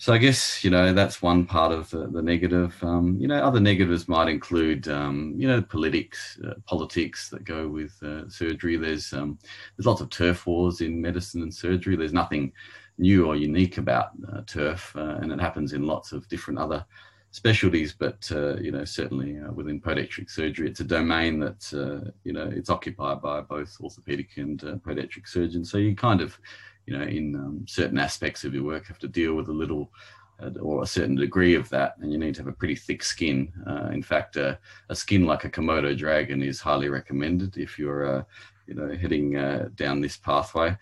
so 0.00 0.14
I 0.14 0.18
guess 0.18 0.64
you 0.64 0.70
know 0.70 0.94
that's 0.94 1.20
one 1.20 1.44
part 1.44 1.72
of 1.72 1.90
the, 1.90 2.06
the 2.06 2.22
negative. 2.22 2.74
Um, 2.82 3.18
you 3.20 3.28
know, 3.28 3.36
other 3.36 3.60
negatives 3.60 4.08
might 4.08 4.28
include 4.28 4.88
um, 4.88 5.34
you 5.36 5.46
know 5.46 5.60
politics, 5.60 6.40
uh, 6.42 6.54
politics 6.64 7.28
that 7.28 7.44
go 7.44 7.68
with 7.68 8.02
uh, 8.02 8.26
surgery. 8.30 8.78
There's 8.78 9.10
there's 9.10 9.84
lots 9.84 10.00
of 10.00 10.08
turf 10.08 10.46
wars 10.46 10.80
in 10.80 11.02
medicine 11.02 11.42
and 11.42 11.54
surgery. 11.54 11.96
There's 11.96 12.14
nothing 12.14 12.50
new 12.96 13.26
or 13.26 13.36
unique 13.36 13.76
about 13.76 14.12
uh, 14.32 14.40
turf, 14.46 14.96
uh, 14.96 15.18
and 15.20 15.30
it 15.30 15.38
happens 15.38 15.74
in 15.74 15.86
lots 15.86 16.12
of 16.12 16.26
different 16.28 16.58
other 16.58 16.82
specialties. 17.30 17.92
But 17.92 18.26
uh, 18.32 18.56
you 18.56 18.72
know, 18.72 18.86
certainly 18.86 19.38
uh, 19.38 19.52
within 19.52 19.82
podiatric 19.82 20.30
surgery, 20.30 20.66
it's 20.66 20.80
a 20.80 20.84
domain 20.84 21.38
that 21.40 21.70
you 22.24 22.32
know 22.32 22.50
it's 22.50 22.70
occupied 22.70 23.20
by 23.20 23.42
both 23.42 23.76
orthopedic 23.82 24.30
and 24.38 24.60
podiatric 24.60 25.28
surgeons. 25.28 25.70
So 25.70 25.76
you 25.76 25.94
kind 25.94 26.22
of, 26.22 26.38
you 26.90 26.98
know, 26.98 27.04
in 27.04 27.34
um, 27.36 27.64
certain 27.66 27.98
aspects 27.98 28.44
of 28.44 28.54
your 28.54 28.64
work, 28.64 28.86
have 28.86 28.98
to 28.98 29.08
deal 29.08 29.34
with 29.34 29.48
a 29.48 29.52
little. 29.52 29.90
Or 30.62 30.82
a 30.82 30.86
certain 30.86 31.16
degree 31.16 31.54
of 31.54 31.68
that, 31.68 31.96
and 32.00 32.10
you 32.10 32.16
need 32.16 32.34
to 32.36 32.40
have 32.40 32.48
a 32.48 32.56
pretty 32.56 32.74
thick 32.74 33.02
skin. 33.02 33.52
in 33.92 34.02
fact, 34.02 34.38
a 34.38 34.58
skin 34.94 35.26
like 35.26 35.44
a 35.44 35.50
Komodo 35.50 35.94
dragon 35.94 36.42
is 36.42 36.62
highly 36.62 36.88
recommended 36.88 37.58
if 37.58 37.78
you're, 37.78 38.26
you 38.66 38.72
know, 38.72 38.88
heading 38.96 39.32
down 39.74 40.00
this 40.00 40.16
pathway. 40.16 40.74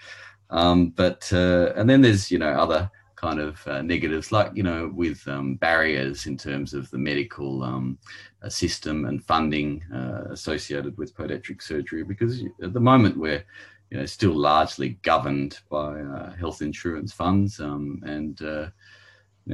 Um, 0.50 0.90
but 0.90 1.30
uh, 1.32 1.72
and 1.76 1.88
then 1.88 2.00
there's 2.00 2.30
you 2.30 2.38
know 2.38 2.50
other 2.50 2.90
kind 3.16 3.40
of 3.40 3.66
uh, 3.66 3.82
negatives 3.82 4.30
like 4.30 4.52
you 4.54 4.62
know 4.62 4.90
with 4.94 5.26
um, 5.28 5.56
barriers 5.56 6.26
in 6.26 6.36
terms 6.36 6.72
of 6.72 6.90
the 6.90 6.98
medical 6.98 7.62
um, 7.62 7.98
uh, 8.42 8.48
system 8.48 9.06
and 9.06 9.24
funding 9.24 9.82
uh, 9.92 10.24
associated 10.30 10.96
with 10.96 11.16
podiatric 11.16 11.60
surgery 11.60 12.04
because 12.04 12.42
at 12.62 12.72
the 12.72 12.80
moment 12.80 13.16
we're 13.16 13.44
you 13.90 13.98
know 13.98 14.06
still 14.06 14.34
largely 14.34 14.90
governed 15.02 15.58
by 15.70 16.00
uh, 16.00 16.32
health 16.32 16.62
insurance 16.62 17.12
funds 17.12 17.60
um, 17.60 18.02
and 18.04 18.42
uh, 18.42 18.68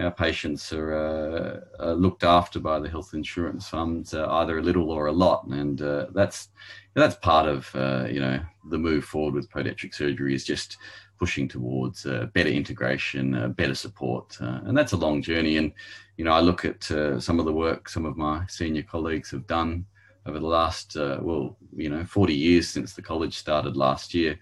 our 0.01 0.11
patients 0.11 0.73
are, 0.73 0.95
uh, 0.95 1.85
are, 1.85 1.95
looked 1.95 2.25
after 2.25 2.59
by 2.59 2.81
the 2.81 2.89
health 2.89 3.15
insurance 3.15 3.69
funds, 3.69 4.13
uh, 4.13 4.27
either 4.29 4.59
a 4.59 4.63
little 4.63 4.91
or 4.91 5.07
a 5.07 5.13
lot, 5.13 5.47
and 5.47 5.83
uh, 5.83 6.07
that's 6.15 6.49
that's 6.95 7.15
part 7.17 7.47
of 7.47 7.71
uh, 7.75 8.07
you 8.11 8.21
know 8.21 8.41
the 8.71 8.79
move 8.79 9.05
forward 9.05 9.35
with 9.35 9.51
podiatric 9.51 9.95
surgery 9.95 10.35
is 10.35 10.45
just 10.45 10.79
pushing 11.19 11.47
towards 11.47 12.05
better 12.35 12.49
integration, 12.49 13.53
better 13.53 13.75
support, 13.75 14.37
and 14.41 14.77
that's 14.77 14.93
a 14.93 14.97
long 14.97 15.23
journey. 15.23 15.59
And 15.59 15.73
you 16.17 16.25
know, 16.25 16.33
I 16.33 16.41
look 16.41 16.65
at 16.65 16.83
some 16.83 17.39
of 17.39 17.45
the 17.45 17.53
work 17.53 17.89
some 17.89 18.05
of 18.05 18.17
my 18.17 18.45
senior 18.49 18.83
colleagues 18.83 19.31
have 19.31 19.47
done 19.47 19.87
over 20.27 20.39
the 20.39 20.47
last 20.47 20.97
well, 20.97 21.57
you 21.75 21.91
know, 21.91 22.05
40 22.05 22.35
years 22.35 22.69
since 22.69 22.95
the 22.95 23.03
college 23.03 23.37
started 23.37 23.77
last 23.77 24.15
year 24.15 24.39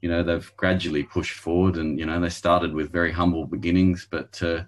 you 0.00 0.08
know 0.08 0.22
they've 0.22 0.52
gradually 0.56 1.02
pushed 1.02 1.38
forward 1.38 1.76
and 1.76 1.98
you 1.98 2.06
know 2.06 2.18
they 2.20 2.28
started 2.28 2.72
with 2.72 2.92
very 2.92 3.12
humble 3.12 3.46
beginnings 3.46 4.06
but 4.10 4.40
uh, 4.42 4.62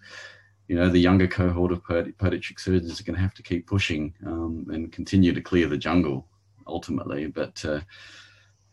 you 0.68 0.76
know 0.76 0.88
the 0.88 0.98
younger 0.98 1.26
cohort 1.26 1.72
of 1.72 1.82
podiatric 1.84 2.60
surgeons 2.60 3.00
are 3.00 3.04
going 3.04 3.16
to 3.16 3.22
have 3.22 3.34
to 3.34 3.42
keep 3.42 3.66
pushing 3.66 4.14
um, 4.26 4.66
and 4.70 4.92
continue 4.92 5.32
to 5.32 5.40
clear 5.40 5.66
the 5.68 5.76
jungle 5.76 6.26
ultimately. 6.66 7.26
But 7.26 7.64
uh, 7.64 7.80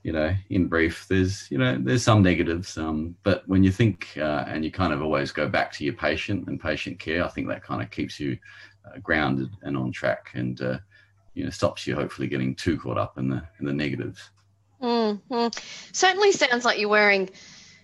you 0.03 0.13
know 0.13 0.33
in 0.49 0.67
brief 0.67 1.07
there's 1.09 1.49
you 1.51 1.57
know 1.57 1.77
there's 1.77 2.03
some 2.03 2.23
negatives 2.23 2.77
um, 2.77 3.15
but 3.23 3.45
when 3.47 3.63
you 3.63 3.71
think 3.71 4.13
uh, 4.17 4.45
and 4.47 4.63
you 4.63 4.71
kind 4.71 4.93
of 4.93 5.01
always 5.01 5.31
go 5.31 5.49
back 5.49 5.73
to 5.73 5.83
your 5.83 5.93
patient 5.93 6.47
and 6.47 6.57
patient 6.57 6.97
care 6.99 7.25
i 7.25 7.27
think 7.27 7.49
that 7.49 7.63
kind 7.63 7.81
of 7.81 7.91
keeps 7.91 8.17
you 8.17 8.37
uh, 8.85 8.99
grounded 8.99 9.49
and 9.63 9.77
on 9.77 9.91
track. 9.91 10.31
And 10.33 10.61
uh, 10.61 10.79
you 11.39 11.45
know 11.45 11.49
stops 11.49 11.87
you 11.87 11.95
hopefully 11.95 12.27
getting 12.27 12.53
too 12.53 12.77
caught 12.77 12.97
up 12.97 13.17
in 13.17 13.29
the 13.29 13.41
in 13.59 13.65
the 13.65 13.73
negatives 13.73 14.29
Mm-hmm. 14.81 15.47
Certainly 15.91 16.31
sounds 16.33 16.65
like 16.65 16.79
you're 16.79 16.89
wearing 16.89 17.29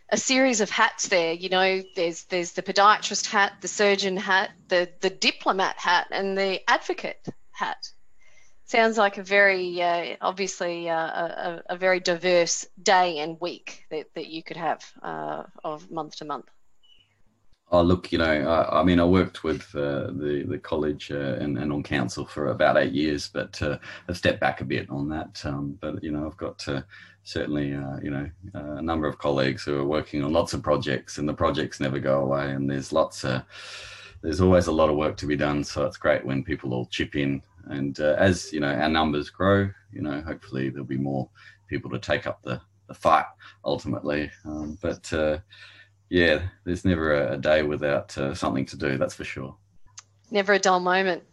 a 0.09 0.17
series 0.17 0.61
of 0.61 0.69
hats 0.69 1.07
there. 1.07 1.33
You 1.33 1.49
know, 1.49 1.83
there's 1.95 2.23
there's 2.25 2.53
the 2.53 2.61
podiatrist 2.61 3.27
hat, 3.27 3.53
the 3.61 3.67
surgeon 3.67 4.17
hat, 4.17 4.51
the 4.67 4.89
the 5.01 5.09
diplomat 5.09 5.77
hat, 5.77 6.07
and 6.11 6.37
the 6.37 6.61
advocate 6.69 7.27
hat. 7.51 7.89
Sounds 8.65 8.97
like 8.97 9.17
a 9.17 9.23
very 9.23 9.81
uh, 9.81 10.15
obviously 10.21 10.89
uh, 10.89 10.95
a, 10.95 11.61
a, 11.69 11.77
very 11.77 11.99
diverse 11.99 12.65
day 12.81 13.19
and 13.19 13.39
week 13.39 13.85
that, 13.91 14.07
that 14.15 14.25
you 14.25 14.41
could 14.41 14.57
have 14.57 14.83
uh, 15.03 15.43
of 15.63 15.91
month 15.91 16.15
to 16.17 16.25
month. 16.25 16.49
Oh, 17.75 17.81
look, 17.81 18.09
you 18.13 18.17
know, 18.17 18.25
I, 18.25 18.79
I 18.79 18.83
mean, 18.83 19.01
I 19.01 19.03
worked 19.03 19.43
with 19.43 19.63
uh, 19.75 20.07
the 20.07 20.45
the 20.47 20.57
college 20.57 21.11
uh, 21.11 21.35
and, 21.41 21.57
and 21.57 21.73
on 21.73 21.83
council 21.83 22.25
for 22.25 22.47
about 22.47 22.77
eight 22.77 22.93
years, 22.93 23.27
but 23.27 23.61
uh, 23.61 23.77
I've 24.07 24.15
stepped 24.15 24.39
back 24.39 24.61
a 24.61 24.63
bit 24.63 24.89
on 24.89 25.09
that. 25.09 25.41
Um, 25.43 25.77
but 25.81 26.01
you 26.01 26.11
know, 26.11 26.25
I've 26.25 26.37
got 26.37 26.65
uh, 26.69 26.83
certainly, 27.23 27.73
uh, 27.73 27.97
you 28.01 28.11
know, 28.11 28.29
a 28.53 28.81
number 28.81 29.09
of 29.09 29.17
colleagues 29.17 29.65
who 29.65 29.77
are 29.77 29.85
working 29.85 30.23
on 30.23 30.31
lots 30.31 30.53
of 30.53 30.63
projects, 30.63 31.17
and 31.17 31.27
the 31.27 31.33
projects 31.33 31.81
never 31.81 31.99
go 31.99 32.21
away. 32.21 32.51
And 32.51 32.69
there's 32.69 32.93
lots 32.93 33.25
of 33.25 33.43
there's 34.21 34.39
always 34.39 34.67
a 34.67 34.71
lot 34.71 34.89
of 34.89 34.95
work 34.95 35.17
to 35.17 35.27
be 35.27 35.35
done. 35.35 35.61
So 35.61 35.83
it's 35.83 35.97
great 35.97 36.25
when 36.25 36.45
people 36.45 36.73
all 36.73 36.85
chip 36.85 37.17
in. 37.17 37.41
And 37.65 37.99
uh, 37.99 38.15
as 38.17 38.53
you 38.53 38.61
know, 38.61 38.73
our 38.73 38.87
numbers 38.87 39.29
grow, 39.29 39.69
you 39.91 40.01
know, 40.01 40.21
hopefully 40.21 40.69
there'll 40.69 40.85
be 40.85 41.09
more 41.11 41.29
people 41.67 41.91
to 41.91 41.99
take 41.99 42.25
up 42.25 42.41
the 42.41 42.61
the 42.87 42.93
fight 42.93 43.25
ultimately. 43.65 44.31
Um, 44.45 44.77
but 44.81 45.11
yeah, 46.09 46.41
there's 46.63 46.85
never 46.85 47.13
a, 47.13 47.37
day 47.37 47.63
without 47.63 48.17
uh, 48.17 48.33
something 48.33 48.65
to 48.67 48.77
do. 48.77 48.97
That's 48.97 49.15
for 49.15 49.23
sure. 49.23 49.55
Never 50.31 50.53
a 50.53 50.59
dull 50.59 50.79
moment. 50.79 51.23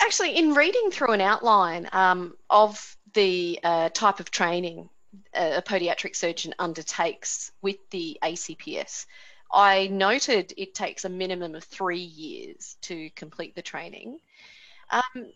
Actually, 0.00 0.36
in 0.36 0.54
reading 0.54 0.90
through 0.90 1.12
an 1.12 1.20
outline 1.20 1.88
um, 1.92 2.36
of 2.48 2.96
the 3.14 3.58
uh, 3.62 3.88
type 3.90 4.20
of 4.20 4.30
training 4.30 4.88
a 5.34 5.62
podiatric 5.62 6.14
surgeon 6.14 6.54
undertakes 6.58 7.50
with 7.62 7.76
the 7.90 8.18
ACPS, 8.22 9.06
I 9.52 9.88
noted 9.88 10.54
it 10.56 10.74
takes 10.74 11.04
a 11.04 11.08
minimum 11.08 11.54
of 11.54 11.64
three 11.64 11.98
years 11.98 12.76
to 12.82 13.10
complete 13.10 13.54
the 13.54 13.62
training. 13.62 14.20
Um, 14.90 15.32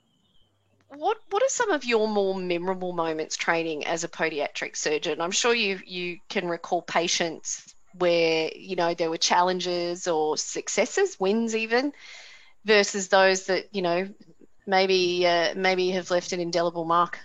what 0.89 1.19
what 1.31 1.43
are 1.43 1.49
some 1.49 1.71
of 1.71 1.85
your 1.85 2.07
more 2.07 2.37
memorable 2.37 2.93
moments 2.93 3.37
training 3.37 3.87
as 3.87 4.05
a 4.05 4.09
podiatric 4.09 4.77
surgeon? 4.77 5.21
I'm 5.21 5.33
sure 5.33 5.55
you 5.55 5.81
you 5.85 6.19
can 6.29 6.49
recall 6.49 6.83
patients 6.83 7.74
where 7.99 8.51
you 8.55 8.77
know 8.77 8.95
there 8.95 9.11
were 9.11 9.19
challenges 9.19 10.07
or 10.09 10.37
successes, 10.37 11.19
wins 11.19 11.55
even, 11.57 11.93
versus 12.65 13.09
those 13.09 13.47
that 13.47 13.75
you 13.75 13.83
know 13.83 14.09
maybe 14.67 15.27
uh, 15.27 15.55
maybe 15.57 15.91
have 15.91 16.11
left 16.11 16.33
an 16.33 16.41
indelible 16.41 16.85
mark. 16.85 17.19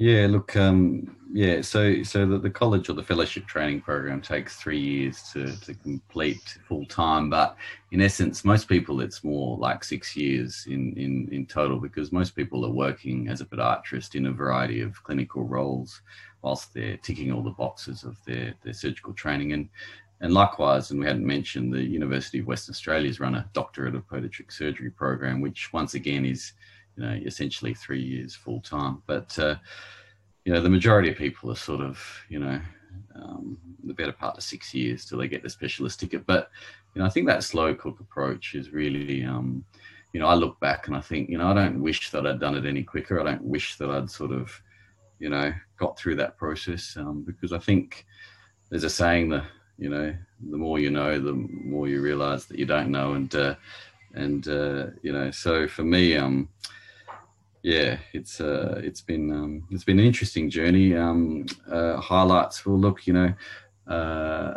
Yeah, 0.00 0.28
look, 0.30 0.56
um, 0.56 1.14
yeah, 1.30 1.60
so 1.60 2.02
so 2.04 2.24
the, 2.24 2.38
the 2.38 2.48
college 2.48 2.88
or 2.88 2.94
the 2.94 3.02
fellowship 3.02 3.46
training 3.46 3.82
program 3.82 4.22
takes 4.22 4.56
three 4.56 4.80
years 4.80 5.22
to, 5.34 5.54
to 5.60 5.74
complete 5.74 6.56
full 6.66 6.86
time, 6.86 7.28
but 7.28 7.54
in 7.92 8.00
essence, 8.00 8.42
most 8.42 8.66
people 8.66 9.02
it's 9.02 9.22
more 9.22 9.58
like 9.58 9.84
six 9.84 10.16
years 10.16 10.64
in, 10.66 10.94
in, 10.96 11.28
in 11.30 11.44
total 11.44 11.78
because 11.78 12.12
most 12.12 12.34
people 12.34 12.64
are 12.64 12.72
working 12.72 13.28
as 13.28 13.42
a 13.42 13.44
podiatrist 13.44 14.14
in 14.14 14.24
a 14.24 14.32
variety 14.32 14.80
of 14.80 15.04
clinical 15.04 15.44
roles 15.44 16.00
whilst 16.40 16.72
they're 16.72 16.96
ticking 16.96 17.30
all 17.30 17.42
the 17.42 17.50
boxes 17.50 18.02
of 18.02 18.16
their, 18.24 18.54
their 18.64 18.72
surgical 18.72 19.12
training. 19.12 19.52
And, 19.52 19.68
and 20.22 20.32
likewise, 20.32 20.92
and 20.92 21.00
we 21.00 21.04
hadn't 21.04 21.26
mentioned, 21.26 21.74
the 21.74 21.84
University 21.84 22.38
of 22.38 22.46
Western 22.46 22.72
Australia's 22.72 23.20
run 23.20 23.34
a 23.34 23.46
doctorate 23.52 23.94
of 23.94 24.08
podiatric 24.08 24.50
surgery 24.50 24.90
program, 24.90 25.42
which 25.42 25.74
once 25.74 25.92
again 25.92 26.24
is, 26.24 26.54
you 27.00 27.06
know, 27.06 27.20
essentially 27.24 27.72
three 27.72 28.02
years 28.02 28.34
full 28.34 28.60
time. 28.60 29.02
But, 29.06 29.38
uh, 29.38 29.56
you 30.44 30.52
know, 30.52 30.60
the 30.60 30.68
majority 30.68 31.10
of 31.10 31.16
people 31.16 31.50
are 31.50 31.56
sort 31.56 31.80
of, 31.80 31.98
you 32.28 32.38
know, 32.38 32.60
um, 33.14 33.58
the 33.84 33.94
better 33.94 34.12
part 34.12 34.36
of 34.36 34.42
six 34.42 34.74
years 34.74 35.04
till 35.04 35.18
they 35.18 35.28
get 35.28 35.42
the 35.42 35.50
specialist 35.50 36.00
ticket. 36.00 36.26
But 36.26 36.50
you 36.94 37.00
know, 37.00 37.06
I 37.06 37.10
think 37.10 37.26
that 37.26 37.44
slow 37.44 37.74
cook 37.74 38.00
approach 38.00 38.54
is 38.54 38.72
really, 38.72 39.24
um, 39.24 39.64
you 40.12 40.20
know, 40.20 40.26
I 40.26 40.34
look 40.34 40.58
back 40.60 40.88
and 40.88 40.96
I 40.96 41.00
think, 41.00 41.30
you 41.30 41.38
know, 41.38 41.48
I 41.48 41.54
don't 41.54 41.80
wish 41.80 42.10
that 42.10 42.26
I'd 42.26 42.40
done 42.40 42.56
it 42.56 42.66
any 42.66 42.82
quicker. 42.82 43.20
I 43.20 43.24
don't 43.24 43.44
wish 43.44 43.76
that 43.76 43.90
I'd 43.90 44.10
sort 44.10 44.32
of, 44.32 44.60
you 45.20 45.30
know, 45.30 45.52
got 45.78 45.96
through 45.96 46.16
that 46.16 46.36
process 46.36 46.96
um, 46.96 47.22
because 47.22 47.52
I 47.52 47.58
think 47.58 48.06
there's 48.70 48.84
a 48.84 48.90
saying 48.90 49.30
that 49.30 49.44
you 49.78 49.88
know 49.88 50.14
the 50.50 50.56
more 50.58 50.78
you 50.78 50.90
know, 50.90 51.18
the 51.18 51.32
more 51.32 51.88
you 51.88 52.00
realise 52.00 52.44
that 52.46 52.58
you 52.58 52.66
don't 52.66 52.90
know, 52.90 53.14
and 53.14 53.34
uh, 53.34 53.54
and 54.14 54.46
uh, 54.48 54.86
you 55.02 55.12
know, 55.12 55.30
so 55.30 55.66
for 55.68 55.82
me, 55.82 56.16
um, 56.16 56.48
yeah, 57.62 57.98
it's 58.12 58.40
uh, 58.40 58.80
it's 58.82 59.02
been 59.02 59.30
um, 59.30 59.66
it's 59.70 59.84
been 59.84 59.98
an 59.98 60.06
interesting 60.06 60.48
journey. 60.48 60.94
Um, 60.96 61.46
uh, 61.70 61.96
highlights. 61.98 62.64
Well, 62.64 62.78
look, 62.78 63.06
you 63.06 63.12
know, 63.12 63.34
uh, 63.86 64.54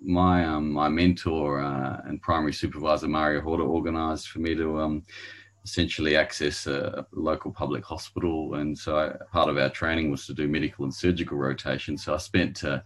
my 0.00 0.44
um, 0.44 0.72
my 0.72 0.88
mentor 0.88 1.60
uh, 1.60 2.00
and 2.04 2.22
primary 2.22 2.52
supervisor 2.52 3.08
Mario 3.08 3.40
Horta 3.40 3.64
organised 3.64 4.28
for 4.28 4.38
me 4.38 4.54
to 4.54 4.80
um, 4.80 5.02
essentially 5.64 6.16
access 6.16 6.66
a, 6.66 7.04
a, 7.12 7.18
local 7.18 7.50
public 7.50 7.84
hospital, 7.84 8.54
and 8.54 8.78
so 8.78 8.96
I, 8.96 9.12
part 9.32 9.48
of 9.48 9.58
our 9.58 9.70
training 9.70 10.10
was 10.10 10.24
to 10.26 10.34
do 10.34 10.46
medical 10.46 10.84
and 10.84 10.94
surgical 10.94 11.36
rotation. 11.36 11.98
So 11.98 12.14
I 12.14 12.18
spent 12.18 12.62
uh, 12.62 12.80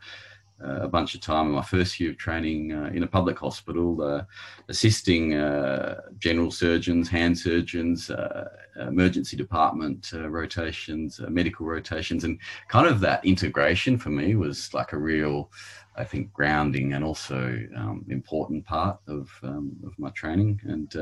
a 0.65 0.89
bunch 0.89 1.15
of 1.15 1.21
time 1.21 1.47
in 1.47 1.53
my 1.53 1.63
first 1.63 1.99
year 1.99 2.11
of 2.11 2.17
training 2.17 2.73
uh, 2.73 2.91
in 2.95 3.03
a 3.03 3.07
public 3.07 3.39
hospital, 3.39 4.01
uh, 4.03 4.25
assisting 4.69 5.35
uh, 5.35 6.01
general 6.19 6.51
surgeons, 6.51 7.09
hand 7.09 7.39
surgeons, 7.39 8.11
uh, 8.11 8.49
emergency 8.89 9.37
department 9.37 10.11
uh, 10.15 10.29
rotations, 10.29 11.21
uh, 11.21 11.29
medical 11.29 11.67
rotations, 11.67 12.25
and 12.25 12.39
kind 12.69 12.87
of 12.87 13.01
that 13.01 13.25
integration 13.25 13.99
for 13.99 14.11
me 14.11 14.35
was 14.35 14.73
like 14.73 14.93
a 14.93 14.99
real, 14.99 15.51
I 15.97 16.05
think, 16.05 16.33
grounding 16.33 16.95
and 16.95 17.05
also 17.05 17.59
um, 17.77 18.05
important 18.09 18.65
part 18.65 18.99
of, 19.09 19.31
um, 19.43 19.77
of 19.85 19.99
my 19.99 20.11
training, 20.11 20.61
and 20.65 20.95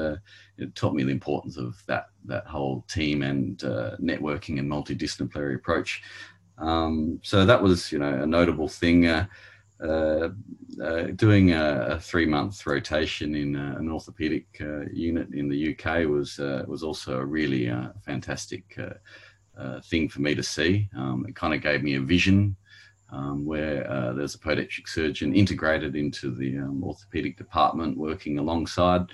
it 0.59 0.75
taught 0.75 0.95
me 0.95 1.05
the 1.05 1.11
importance 1.11 1.57
of 1.57 1.83
that 1.87 2.07
that 2.25 2.47
whole 2.47 2.85
team 2.89 3.23
and 3.23 3.59
networking 3.59 4.59
and 4.59 4.71
multidisciplinary 4.71 5.55
approach. 5.55 6.03
Um, 6.59 7.21
so 7.23 7.47
that 7.47 7.63
was, 7.63 7.91
you 7.91 7.99
know, 7.99 8.23
a 8.23 8.27
notable 8.27 8.69
thing. 8.69 9.07
Uh, 9.83 10.29
uh, 10.83 11.05
doing 11.17 11.53
a, 11.53 11.87
a, 11.93 12.01
three 12.01 12.27
month 12.27 12.67
rotation 12.67 13.35
in 13.35 13.57
uh, 13.57 13.77
an 13.79 13.91
orthopedic 13.91 14.47
uh, 14.61 14.83
unit 14.93 15.33
in 15.33 15.49
the 15.49 15.75
UK 15.75 16.07
was 16.07 16.39
uh, 16.39 16.65
was 16.67 16.83
also 16.83 17.19
a 17.19 17.25
really 17.25 17.73
fantastic 18.05 18.79
thing 19.85 20.09
for 20.09 20.21
me 20.21 20.35
to 20.35 20.43
see. 20.43 20.89
Um, 20.97 21.25
it 21.29 21.35
kind 21.35 21.55
of 21.55 21.63
gave 21.63 21.83
me 21.83 21.95
a 21.95 22.01
vision 22.01 22.57
um, 23.11 23.45
where 23.45 24.15
there's 24.15 24.35
a 24.35 24.39
podiatric 24.39 24.87
surgeon 24.87 25.35
integrated 25.35 25.97
into 25.97 26.31
the 26.35 26.59
um, 26.59 26.85
orthopedic 26.85 27.37
department, 27.37 27.97
working 27.97 28.39
alongside. 28.39 29.07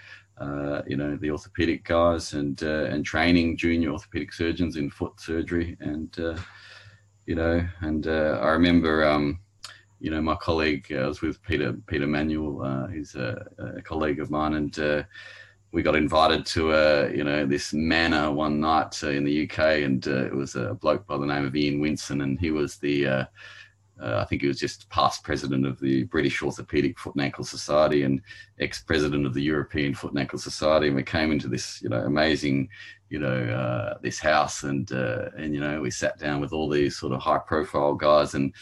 you 0.87 0.97
know 0.97 1.17
the 1.17 1.31
orthopedic 1.31 1.85
guys 1.85 2.33
and 2.33 2.63
and 2.63 3.05
training 3.05 3.57
junior 3.57 3.91
orthopedic 3.91 4.33
surgeons 4.33 4.77
in 4.77 4.91
foot 4.91 5.21
surgery 5.21 5.77
and 5.81 6.17
you 7.27 7.35
know 7.35 7.67
and 7.81 8.07
I 8.07 8.51
remember 8.51 9.05
um, 9.05 9.41
you 10.01 10.11
know, 10.11 10.21
my 10.21 10.35
colleague, 10.37 10.87
uh, 10.91 10.97
I 10.97 11.07
was 11.07 11.23
with 11.23 11.43
Peter 11.43 11.73
Peter 11.87 12.07
Manuel. 12.07 12.63
Uh, 12.63 12.87
he's 12.89 13.15
a, 13.15 13.47
a, 13.59 13.83
colleague 13.83 14.21
of 14.21 14.31
mine, 14.31 14.55
and 14.55 14.79
uh, 14.79 15.03
we 15.73 15.83
got 15.83 15.97
invited 15.97 16.45
to 16.47 16.73
a 16.73 17.11
you 17.15 17.25
know 17.25 17.47
this 17.47 17.73
manor 17.73 18.31
one 18.31 18.61
night 18.61 19.03
uh, 19.03 19.09
in 19.09 19.25
the 19.25 19.49
UK, 19.49 19.59
and 19.83 20.07
uh, 20.07 20.27
it 20.27 20.35
was 20.35 20.55
a 20.55 20.75
bloke 20.75 21.07
by 21.07 21.17
the 21.17 21.27
name 21.27 21.45
of 21.45 21.57
Ian 21.57 21.81
Winson, 21.81 22.23
and 22.23 22.39
he 22.39 22.51
was 22.51 22.77
the 22.77 23.07
uh, 23.07 23.25
I 23.99 24.25
think 24.27 24.43
he 24.43 24.49
was 24.49 24.59
just 24.59 24.91
past 24.91 25.25
president 25.25 25.65
of 25.65 25.81
the 25.81 26.05
British 26.05 26.41
Orthopaedic 26.41 26.99
Foot 26.99 27.15
and 27.15 27.25
Ankle 27.25 27.45
Society 27.45 28.03
and 28.03 28.21
ex-president 28.61 29.25
of 29.25 29.33
the 29.33 29.43
European 29.43 29.95
Foot 29.95 30.11
and 30.11 30.21
Ankle 30.21 30.39
Society, 30.39 30.89
and 30.89 30.97
we 30.97 31.03
came 31.03 31.33
into 31.33 31.49
this 31.49 31.81
you 31.81 31.89
know 31.89 32.01
amazing 32.01 32.69
you 33.09 33.19
know 33.19 33.97
this 34.03 34.19
house, 34.19 34.65
and 34.65 34.91
and 34.91 35.55
you 35.55 35.61
know 35.61 35.81
we 35.81 35.91
sat 35.91 36.19
down 36.19 36.43
with 36.43 36.53
all 36.53 36.69
these 36.69 36.99
sort 36.99 37.15
of 37.15 37.23
high-profile 37.23 37.95
guys 37.95 38.35
and 38.35 38.53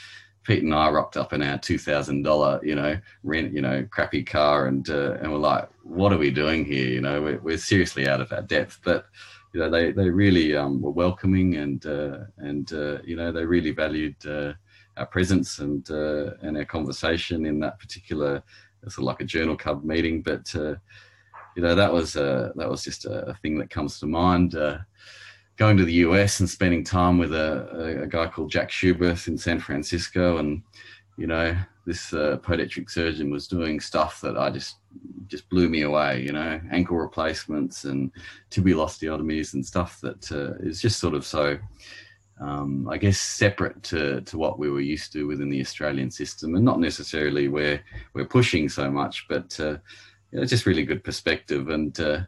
Pete 0.45 0.63
and 0.63 0.75
I 0.75 0.91
rocked 0.91 1.17
up 1.17 1.33
in 1.33 1.43
our 1.43 1.59
two 1.59 1.79
thousand 1.79 2.23
dollar, 2.23 2.61
you 2.63 2.75
know, 2.75 2.99
rent, 3.23 3.53
you 3.53 3.63
know, 3.63 3.87
crappy 3.91 4.23
car, 4.23 4.67
and 4.67 4.89
uh, 4.91 5.15
and 5.15 5.33
we're 5.33 5.39
like, 5.39 5.69
what 5.83 6.13
are 6.13 6.19
we 6.19 6.31
doing 6.31 6.65
here? 6.65 6.87
You 6.87 7.01
know, 7.01 7.23
we're, 7.23 7.41
we're 7.41 7.59
seriously 7.59 8.07
out 8.07 8.21
of 8.21 8.31
our 8.33 8.43
depth. 8.43 8.79
But 8.85 9.07
you 9.55 9.61
know, 9.61 9.71
they 9.71 9.93
they 9.93 10.11
really 10.11 10.55
um, 10.55 10.83
were 10.83 10.91
welcoming, 10.91 11.57
and 11.57 11.85
uh, 11.87 12.19
and 12.39 12.71
uh, 12.73 12.99
you 13.03 13.17
know, 13.17 13.33
they 13.33 13.45
really 13.45 13.71
valued 13.71 14.17
uh, 14.27 14.53
our 14.99 15.07
presence 15.07 15.61
and 15.61 15.91
uh, 15.91 16.35
and 16.43 16.59
our 16.59 16.67
conversation 16.67 17.47
in 17.47 17.59
that 17.61 17.79
particular 17.79 18.43
sort 18.83 18.99
of 18.99 19.05
like 19.05 19.21
a 19.21 19.25
journal 19.25 19.57
club 19.57 19.83
meeting. 19.83 20.21
But 20.21 20.55
uh, 20.55 20.75
you 21.57 21.63
know, 21.63 21.75
that 21.75 21.93
was 21.93 22.13
that 22.13 22.53
was 22.57 22.85
just 22.85 23.07
a, 23.07 23.35
thing 23.41 23.59
that 23.59 23.71
comes 23.71 23.99
to 24.01 24.07
mind 24.07 24.55
going 25.57 25.77
to 25.77 25.85
the 25.85 25.93
US 25.95 26.41
and 26.41 26.49
spending 26.49 26.85
time 26.85 27.19
with 27.19 27.33
a, 27.33 28.01
a, 28.03 28.07
guy 28.07 28.27
called 28.27 28.51
Jack 28.51 28.71
Schuberth 28.71 29.29
in 29.29 29.39
San 29.39 29.61
Francisco, 29.61 30.39
and 30.39 30.63
you 31.17 31.27
know 31.27 31.57
this 31.87 32.13
uh, 32.13 32.39
podiatric 32.43 32.91
surgeon 32.91 33.31
was 33.31 33.47
doing 33.47 33.79
stuff 33.79 34.21
that 34.21 34.37
I 34.37 34.51
just 34.51 34.77
just 35.27 35.49
blew 35.49 35.69
me 35.69 35.83
away. 35.83 36.23
You 36.23 36.33
know, 36.33 36.61
ankle 36.73 36.97
replacements 36.97 37.85
and 37.85 38.11
tibial 38.51 38.85
osteotomies 38.85 39.55
and 39.55 39.65
stuff 39.65 40.01
that 40.01 40.31
uh, 40.33 40.55
is 40.67 40.81
just 40.81 40.99
sort 40.99 41.15
of 41.15 41.25
so. 41.25 41.59
Um, 42.41 42.89
I 42.91 42.97
guess 42.97 43.21
separate 43.21 43.81
to, 43.85 44.21
to 44.23 44.37
what 44.37 44.59
we 44.59 44.69
were 44.69 44.81
used 44.81 45.13
to 45.13 45.29
within 45.29 45.51
the 45.51 45.61
Australian 45.61 46.11
system, 46.11 46.57
and 46.57 46.65
not 46.65 46.81
necessarily 46.81 47.47
where 47.47 47.81
we're 48.13 48.25
pushing 48.25 48.69
so 48.69 48.91
much, 48.91 49.27
but 49.29 49.57
uh, 49.61 49.77
you 50.33 50.41
know, 50.41 50.45
just 50.45 50.67
really 50.67 50.85
good 50.85 51.05
perspective. 51.05 51.69
And 51.69 51.99
uh, 52.01 52.23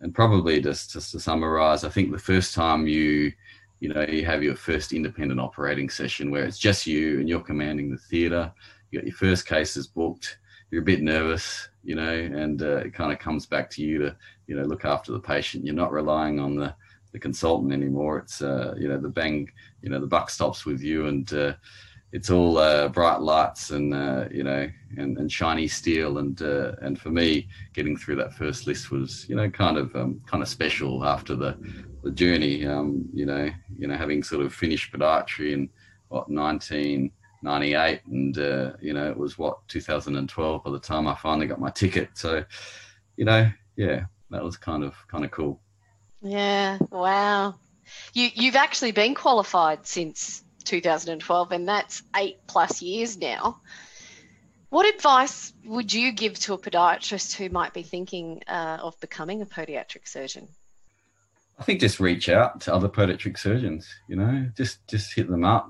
and 0.00 0.14
probably 0.14 0.60
just, 0.60 0.92
just 0.92 1.12
to 1.12 1.20
summarize, 1.20 1.84
I 1.84 1.88
think 1.88 2.10
the 2.10 2.18
first 2.18 2.54
time 2.54 2.86
you, 2.86 3.32
you 3.80 3.92
know, 3.92 4.02
you 4.02 4.24
have 4.24 4.42
your 4.42 4.56
first 4.56 4.92
independent 4.92 5.40
operating 5.40 5.88
session 5.88 6.30
where 6.30 6.44
it's 6.44 6.58
just 6.58 6.86
you 6.86 7.20
and 7.20 7.28
you're 7.28 7.40
commanding 7.40 7.90
the 7.90 7.98
theatre, 7.98 8.52
you 8.90 8.98
got 8.98 9.06
your 9.06 9.16
first 9.16 9.46
cases 9.46 9.86
booked, 9.86 10.38
you're 10.70 10.82
a 10.82 10.84
bit 10.84 11.02
nervous, 11.02 11.68
you 11.82 11.94
know, 11.94 12.12
and 12.12 12.62
uh, 12.62 12.76
it 12.78 12.94
kind 12.94 13.12
of 13.12 13.18
comes 13.18 13.46
back 13.46 13.70
to 13.70 13.82
you 13.82 13.98
to, 13.98 14.16
you 14.46 14.56
know, 14.56 14.64
look 14.64 14.84
after 14.84 15.12
the 15.12 15.20
patient. 15.20 15.64
You're 15.64 15.74
not 15.74 15.92
relying 15.92 16.38
on 16.38 16.56
the, 16.56 16.74
the 17.12 17.18
consultant 17.18 17.72
anymore. 17.72 18.18
It's, 18.18 18.42
uh, 18.42 18.74
you 18.78 18.88
know, 18.88 18.98
the 18.98 19.08
bang, 19.08 19.50
you 19.82 19.90
know, 19.90 20.00
the 20.00 20.06
buck 20.06 20.30
stops 20.30 20.64
with 20.66 20.82
you 20.82 21.06
and, 21.06 21.32
uh, 21.32 21.54
it's 22.12 22.30
all 22.30 22.56
uh, 22.56 22.88
bright 22.88 23.20
lights 23.20 23.70
and 23.70 23.92
uh, 23.92 24.24
you 24.30 24.42
know 24.42 24.68
and, 24.96 25.18
and 25.18 25.30
shiny 25.30 25.68
steel. 25.68 26.18
And 26.18 26.40
uh, 26.40 26.72
and 26.80 26.98
for 26.98 27.10
me 27.10 27.48
getting 27.74 27.96
through 27.96 28.16
that 28.16 28.32
first 28.32 28.66
list 28.66 28.90
was 28.90 29.28
you 29.28 29.36
know 29.36 29.50
kind 29.50 29.76
of 29.76 29.94
um, 29.94 30.20
kind 30.26 30.42
of 30.42 30.48
special 30.48 31.04
after 31.04 31.34
the 31.34 31.56
the 32.02 32.10
journey. 32.10 32.66
Um, 32.66 33.08
you 33.12 33.26
know 33.26 33.50
you 33.78 33.88
know 33.88 33.96
having 33.96 34.22
sort 34.22 34.44
of 34.44 34.54
finished 34.54 34.92
podiatry 34.92 35.52
in 35.52 35.68
what 36.08 36.30
1998 36.30 38.00
and 38.06 38.38
uh, 38.38 38.72
you 38.80 38.94
know 38.94 39.10
it 39.10 39.16
was 39.16 39.36
what 39.36 39.66
2012 39.68 40.64
by 40.64 40.70
the 40.70 40.78
time 40.78 41.06
I 41.06 41.14
finally 41.14 41.46
got 41.46 41.60
my 41.60 41.70
ticket. 41.70 42.10
So 42.14 42.44
you 43.16 43.24
know 43.26 43.50
yeah 43.76 44.04
that 44.30 44.42
was 44.42 44.56
kind 44.56 44.82
of 44.82 44.94
kind 45.08 45.24
of 45.24 45.30
cool. 45.30 45.60
Yeah 46.22 46.78
wow. 46.90 47.56
You 48.14 48.28
you've 48.34 48.56
actually 48.56 48.92
been 48.92 49.14
qualified 49.14 49.86
since 49.86 50.42
2012, 50.68 51.52
and 51.52 51.68
that's 51.68 52.02
eight 52.14 52.38
plus 52.46 52.82
years 52.82 53.16
now. 53.16 53.60
What 54.70 54.94
advice 54.94 55.52
would 55.64 55.92
you 55.92 56.12
give 56.12 56.38
to 56.40 56.52
a 56.52 56.58
podiatrist 56.58 57.34
who 57.34 57.48
might 57.48 57.72
be 57.72 57.82
thinking 57.82 58.42
uh, 58.46 58.78
of 58.82 59.00
becoming 59.00 59.40
a 59.40 59.46
podiatric 59.46 60.06
surgeon? 60.06 60.48
I 61.58 61.64
think 61.64 61.80
just 61.80 61.98
reach 61.98 62.28
out 62.28 62.60
to 62.62 62.74
other 62.74 62.88
podiatric 62.88 63.36
surgeons. 63.36 63.88
You 64.08 64.16
know, 64.16 64.48
just 64.56 64.86
just 64.86 65.12
hit 65.12 65.28
them 65.28 65.44
up, 65.44 65.68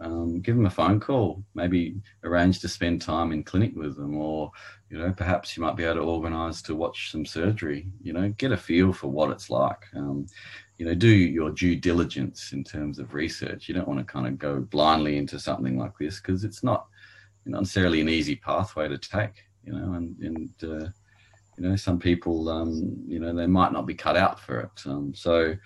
um, 0.00 0.40
give 0.40 0.56
them 0.56 0.66
a 0.66 0.70
phone 0.70 0.98
call, 0.98 1.44
maybe 1.54 2.00
arrange 2.24 2.58
to 2.60 2.68
spend 2.68 3.02
time 3.02 3.30
in 3.30 3.44
clinic 3.44 3.72
with 3.76 3.96
them, 3.96 4.16
or 4.16 4.50
you 4.90 4.98
know, 4.98 5.12
perhaps 5.12 5.56
you 5.56 5.62
might 5.62 5.76
be 5.76 5.84
able 5.84 5.96
to 5.96 6.00
organise 6.00 6.60
to 6.62 6.74
watch 6.74 7.12
some 7.12 7.24
surgery. 7.24 7.86
You 8.02 8.14
know, 8.14 8.30
get 8.30 8.50
a 8.50 8.56
feel 8.56 8.92
for 8.92 9.08
what 9.08 9.30
it's 9.30 9.48
like. 9.48 9.84
Um, 9.94 10.26
you 10.78 10.86
know, 10.86 10.94
do 10.94 11.08
your 11.08 11.50
due 11.50 11.76
diligence 11.76 12.52
in 12.52 12.62
terms 12.62 12.98
of 12.98 13.12
research. 13.12 13.68
You 13.68 13.74
don't 13.74 13.88
want 13.88 13.98
to 13.98 14.04
kind 14.04 14.26
of 14.26 14.38
go 14.38 14.60
blindly 14.60 15.18
into 15.18 15.38
something 15.38 15.76
like 15.76 15.92
this 15.98 16.20
because 16.20 16.44
it's 16.44 16.62
not, 16.62 16.86
not 17.44 17.62
necessarily 17.62 18.00
an 18.00 18.08
easy 18.08 18.36
pathway 18.36 18.88
to 18.88 18.96
take. 18.96 19.44
You 19.64 19.72
know, 19.72 19.94
and 19.94 20.16
and 20.20 20.50
uh, 20.62 20.88
you 21.58 21.68
know, 21.68 21.76
some 21.76 21.98
people, 21.98 22.48
um, 22.48 22.96
you 23.06 23.18
know, 23.18 23.34
they 23.34 23.46
might 23.46 23.72
not 23.72 23.86
be 23.86 23.94
cut 23.94 24.16
out 24.16 24.38
for 24.38 24.60
it. 24.60 24.86
Um, 24.86 25.12
so, 25.14 25.56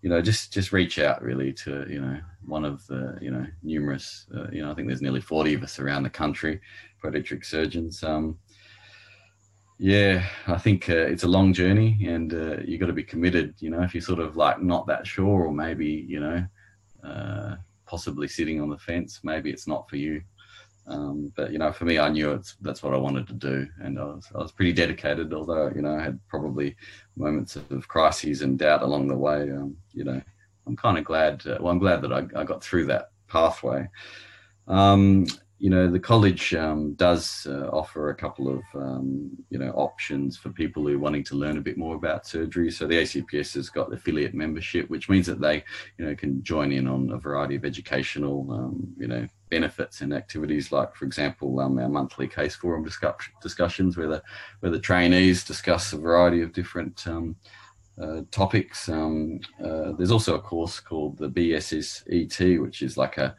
you 0.00 0.08
know, 0.08 0.22
just 0.22 0.52
just 0.52 0.72
reach 0.72 0.98
out 0.98 1.22
really 1.22 1.52
to 1.52 1.86
you 1.88 2.00
know 2.00 2.18
one 2.46 2.64
of 2.64 2.86
the 2.86 3.18
you 3.20 3.30
know 3.30 3.46
numerous. 3.62 4.26
Uh, 4.34 4.46
you 4.50 4.62
know, 4.62 4.70
I 4.70 4.74
think 4.74 4.88
there's 4.88 5.02
nearly 5.02 5.20
40 5.20 5.54
of 5.54 5.62
us 5.62 5.78
around 5.78 6.04
the 6.04 6.10
country, 6.10 6.60
podiatric 7.02 7.44
surgeons. 7.44 8.02
Um, 8.02 8.38
yeah, 9.78 10.24
I 10.46 10.58
think 10.58 10.88
uh, 10.88 10.94
it's 10.94 11.24
a 11.24 11.28
long 11.28 11.52
journey, 11.52 12.06
and 12.06 12.32
uh, 12.32 12.58
you 12.64 12.78
got 12.78 12.86
to 12.86 12.92
be 12.92 13.02
committed. 13.02 13.54
You 13.58 13.70
know, 13.70 13.82
if 13.82 13.94
you're 13.94 14.02
sort 14.02 14.20
of 14.20 14.36
like 14.36 14.62
not 14.62 14.86
that 14.86 15.06
sure, 15.06 15.46
or 15.46 15.52
maybe 15.52 15.86
you 15.86 16.20
know, 16.20 16.46
uh, 17.02 17.56
possibly 17.86 18.28
sitting 18.28 18.60
on 18.60 18.70
the 18.70 18.78
fence, 18.78 19.20
maybe 19.24 19.50
it's 19.50 19.66
not 19.66 19.88
for 19.88 19.96
you. 19.96 20.22
Um, 20.86 21.32
but 21.34 21.50
you 21.50 21.58
know, 21.58 21.72
for 21.72 21.86
me, 21.86 21.98
I 21.98 22.08
knew 22.08 22.32
it's 22.32 22.56
that's 22.60 22.82
what 22.82 22.94
I 22.94 22.98
wanted 22.98 23.26
to 23.28 23.34
do, 23.34 23.66
and 23.80 23.98
I 23.98 24.04
was 24.04 24.28
I 24.34 24.38
was 24.38 24.52
pretty 24.52 24.72
dedicated. 24.72 25.32
Although 25.32 25.72
you 25.74 25.82
know, 25.82 25.96
I 25.96 26.02
had 26.02 26.20
probably 26.28 26.76
moments 27.16 27.56
of 27.56 27.88
crises 27.88 28.42
and 28.42 28.58
doubt 28.58 28.82
along 28.82 29.08
the 29.08 29.16
way. 29.16 29.50
Um, 29.50 29.76
you 29.92 30.04
know, 30.04 30.20
I'm 30.66 30.76
kind 30.76 30.98
of 30.98 31.04
glad. 31.04 31.44
Uh, 31.46 31.58
well, 31.60 31.72
I'm 31.72 31.78
glad 31.78 32.02
that 32.02 32.12
I, 32.12 32.26
I 32.38 32.44
got 32.44 32.62
through 32.62 32.86
that 32.86 33.10
pathway. 33.28 33.88
Um, 34.68 35.26
you 35.58 35.70
know, 35.70 35.90
the 35.90 36.00
college 36.00 36.52
um, 36.54 36.94
does 36.94 37.46
uh, 37.48 37.68
offer 37.68 38.10
a 38.10 38.14
couple 38.14 38.48
of, 38.48 38.62
um, 38.74 39.30
you 39.50 39.58
know, 39.58 39.70
options 39.70 40.36
for 40.36 40.50
people 40.50 40.82
who 40.82 40.96
are 40.96 40.98
wanting 40.98 41.22
to 41.24 41.36
learn 41.36 41.58
a 41.58 41.62
bit 41.62 41.78
more 41.78 41.94
about 41.94 42.26
surgery. 42.26 42.70
So 42.70 42.86
the 42.86 42.96
ACPS 42.96 43.54
has 43.54 43.70
got 43.70 43.92
affiliate 43.92 44.34
membership, 44.34 44.90
which 44.90 45.08
means 45.08 45.26
that 45.26 45.40
they, 45.40 45.64
you 45.96 46.06
know, 46.06 46.14
can 46.16 46.42
join 46.42 46.72
in 46.72 46.88
on 46.88 47.12
a 47.12 47.18
variety 47.18 47.54
of 47.54 47.64
educational, 47.64 48.50
um, 48.50 48.94
you 48.98 49.06
know, 49.06 49.26
benefits 49.48 50.00
and 50.00 50.12
activities. 50.12 50.72
Like, 50.72 50.94
for 50.96 51.04
example, 51.04 51.60
um, 51.60 51.78
our 51.78 51.88
monthly 51.88 52.26
case 52.26 52.56
forum 52.56 52.84
discuss- 52.84 53.30
discussions, 53.40 53.96
where 53.96 54.08
the 54.08 54.22
where 54.58 54.72
the 54.72 54.80
trainees 54.80 55.44
discuss 55.44 55.92
a 55.92 55.98
variety 55.98 56.42
of 56.42 56.52
different 56.52 57.06
um, 57.06 57.36
uh, 58.02 58.22
topics. 58.32 58.88
Um, 58.88 59.38
uh, 59.64 59.92
there's 59.92 60.10
also 60.10 60.34
a 60.34 60.40
course 60.40 60.80
called 60.80 61.16
the 61.16 61.30
BSSET, 61.30 62.60
which 62.60 62.82
is 62.82 62.96
like 62.96 63.18
a 63.18 63.36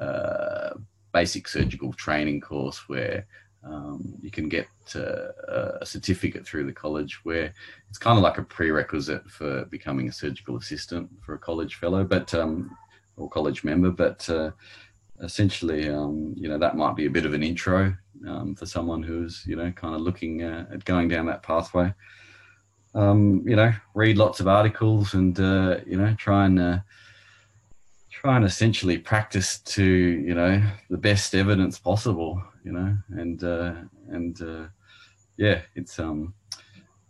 uh, 0.00 0.74
basic 1.18 1.48
surgical 1.48 1.92
training 1.94 2.40
course 2.40 2.88
where 2.88 3.26
um, 3.64 4.14
you 4.22 4.30
can 4.30 4.48
get 4.48 4.68
uh, 4.94 5.32
a 5.80 5.86
certificate 5.94 6.46
through 6.46 6.64
the 6.64 6.80
college 6.84 7.14
where 7.24 7.52
it's 7.88 7.98
kind 7.98 8.16
of 8.16 8.22
like 8.22 8.38
a 8.38 8.42
prerequisite 8.56 9.28
for 9.28 9.64
becoming 9.64 10.08
a 10.08 10.12
surgical 10.12 10.56
assistant 10.56 11.10
for 11.20 11.34
a 11.34 11.38
college 11.48 11.74
fellow, 11.74 12.04
but 12.04 12.32
um, 12.34 12.70
or 13.16 13.28
college 13.28 13.64
member. 13.64 13.90
But 13.90 14.30
uh, 14.30 14.52
essentially, 15.20 15.88
um, 15.88 16.34
you 16.36 16.48
know, 16.48 16.58
that 16.58 16.76
might 16.76 16.94
be 16.94 17.06
a 17.06 17.16
bit 17.16 17.26
of 17.26 17.34
an 17.34 17.42
intro 17.42 17.92
um, 18.28 18.54
for 18.54 18.66
someone 18.66 19.02
who's 19.02 19.42
you 19.44 19.56
know 19.56 19.72
kind 19.72 19.96
of 19.96 20.02
looking 20.02 20.44
uh, 20.44 20.66
at 20.72 20.84
going 20.84 21.08
down 21.08 21.26
that 21.26 21.42
pathway. 21.42 21.92
Um, 22.94 23.42
you 23.44 23.56
know, 23.56 23.72
read 23.94 24.16
lots 24.16 24.38
of 24.38 24.46
articles 24.46 25.14
and 25.14 25.38
uh, 25.40 25.78
you 25.84 25.98
know 25.98 26.14
try 26.14 26.46
and 26.46 26.58
uh, 26.60 26.78
try 28.20 28.36
and 28.36 28.44
essentially 28.44 28.98
practice 28.98 29.60
to 29.60 29.84
you 29.84 30.34
know 30.34 30.60
the 30.90 30.98
best 30.98 31.34
evidence 31.34 31.78
possible 31.78 32.42
you 32.64 32.72
know 32.72 32.96
and 33.10 33.44
uh, 33.44 33.74
and 34.08 34.42
uh, 34.42 34.66
yeah 35.36 35.60
it's 35.76 35.98
um 36.00 36.34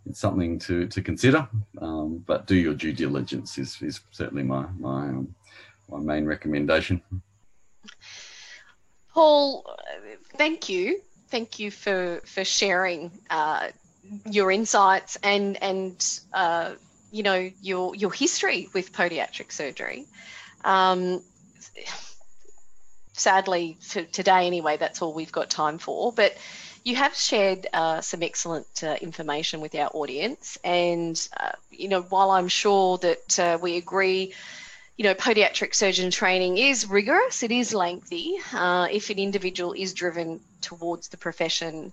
it's 0.04 0.20
something 0.20 0.58
to 0.60 0.86
to 0.88 1.02
consider. 1.02 1.48
Um, 1.80 2.24
but 2.26 2.46
do 2.46 2.54
your 2.54 2.74
due 2.74 2.92
diligence 2.92 3.58
is 3.58 3.80
is 3.82 4.00
certainly 4.10 4.42
my 4.42 4.66
my 4.78 5.08
um, 5.08 5.34
my 5.88 5.98
main 5.98 6.24
recommendation. 6.26 7.02
Paul 9.12 9.64
thank 10.36 10.68
you. 10.68 11.00
Thank 11.28 11.58
you 11.58 11.70
for 11.70 12.20
for 12.24 12.44
sharing 12.44 13.10
uh, 13.30 13.68
your 14.30 14.50
insights 14.50 15.16
and 15.22 15.62
and 15.62 16.20
uh, 16.32 16.72
you 17.10 17.22
know 17.22 17.50
your 17.62 17.94
your 17.94 18.12
history 18.12 18.68
with 18.74 18.92
podiatric 18.92 19.52
surgery 19.52 20.06
um, 20.64 21.22
sadly, 23.12 23.76
for 23.80 24.02
today 24.02 24.46
anyway, 24.46 24.76
that's 24.76 25.02
all 25.02 25.12
we've 25.12 25.32
got 25.32 25.50
time 25.50 25.78
for. 25.78 26.12
But 26.12 26.36
you 26.84 26.96
have 26.96 27.14
shared 27.14 27.66
uh, 27.72 28.00
some 28.00 28.22
excellent 28.22 28.82
uh, 28.82 28.96
information 29.00 29.60
with 29.60 29.74
our 29.74 29.90
audience. 29.92 30.56
And, 30.64 31.28
uh, 31.38 31.52
you 31.70 31.88
know, 31.88 32.02
while 32.02 32.30
I'm 32.30 32.48
sure 32.48 32.98
that 32.98 33.38
uh, 33.38 33.58
we 33.60 33.76
agree, 33.76 34.32
you 34.96 35.04
know, 35.04 35.14
podiatric 35.14 35.74
surgeon 35.74 36.10
training 36.10 36.58
is 36.58 36.88
rigorous, 36.88 37.42
it 37.42 37.52
is 37.52 37.74
lengthy. 37.74 38.36
Uh, 38.52 38.88
if 38.90 39.10
an 39.10 39.18
individual 39.18 39.72
is 39.72 39.92
driven 39.94 40.40
towards 40.60 41.08
the 41.08 41.16
profession, 41.16 41.92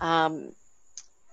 um, 0.00 0.52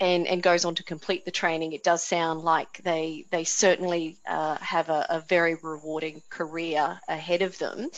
and, 0.01 0.27
and 0.27 0.41
goes 0.41 0.65
on 0.65 0.75
to 0.75 0.83
complete 0.83 1.23
the 1.23 1.31
training, 1.31 1.71
it 1.73 1.83
does 1.83 2.03
sound 2.03 2.41
like 2.41 2.81
they 2.83 3.25
they 3.29 3.43
certainly 3.43 4.17
uh, 4.27 4.57
have 4.57 4.89
a, 4.89 5.05
a, 5.09 5.19
very 5.21 5.55
rewarding 5.61 6.23
career 6.29 6.99
ahead 7.07 7.43
of 7.43 7.57
them. 7.59 7.89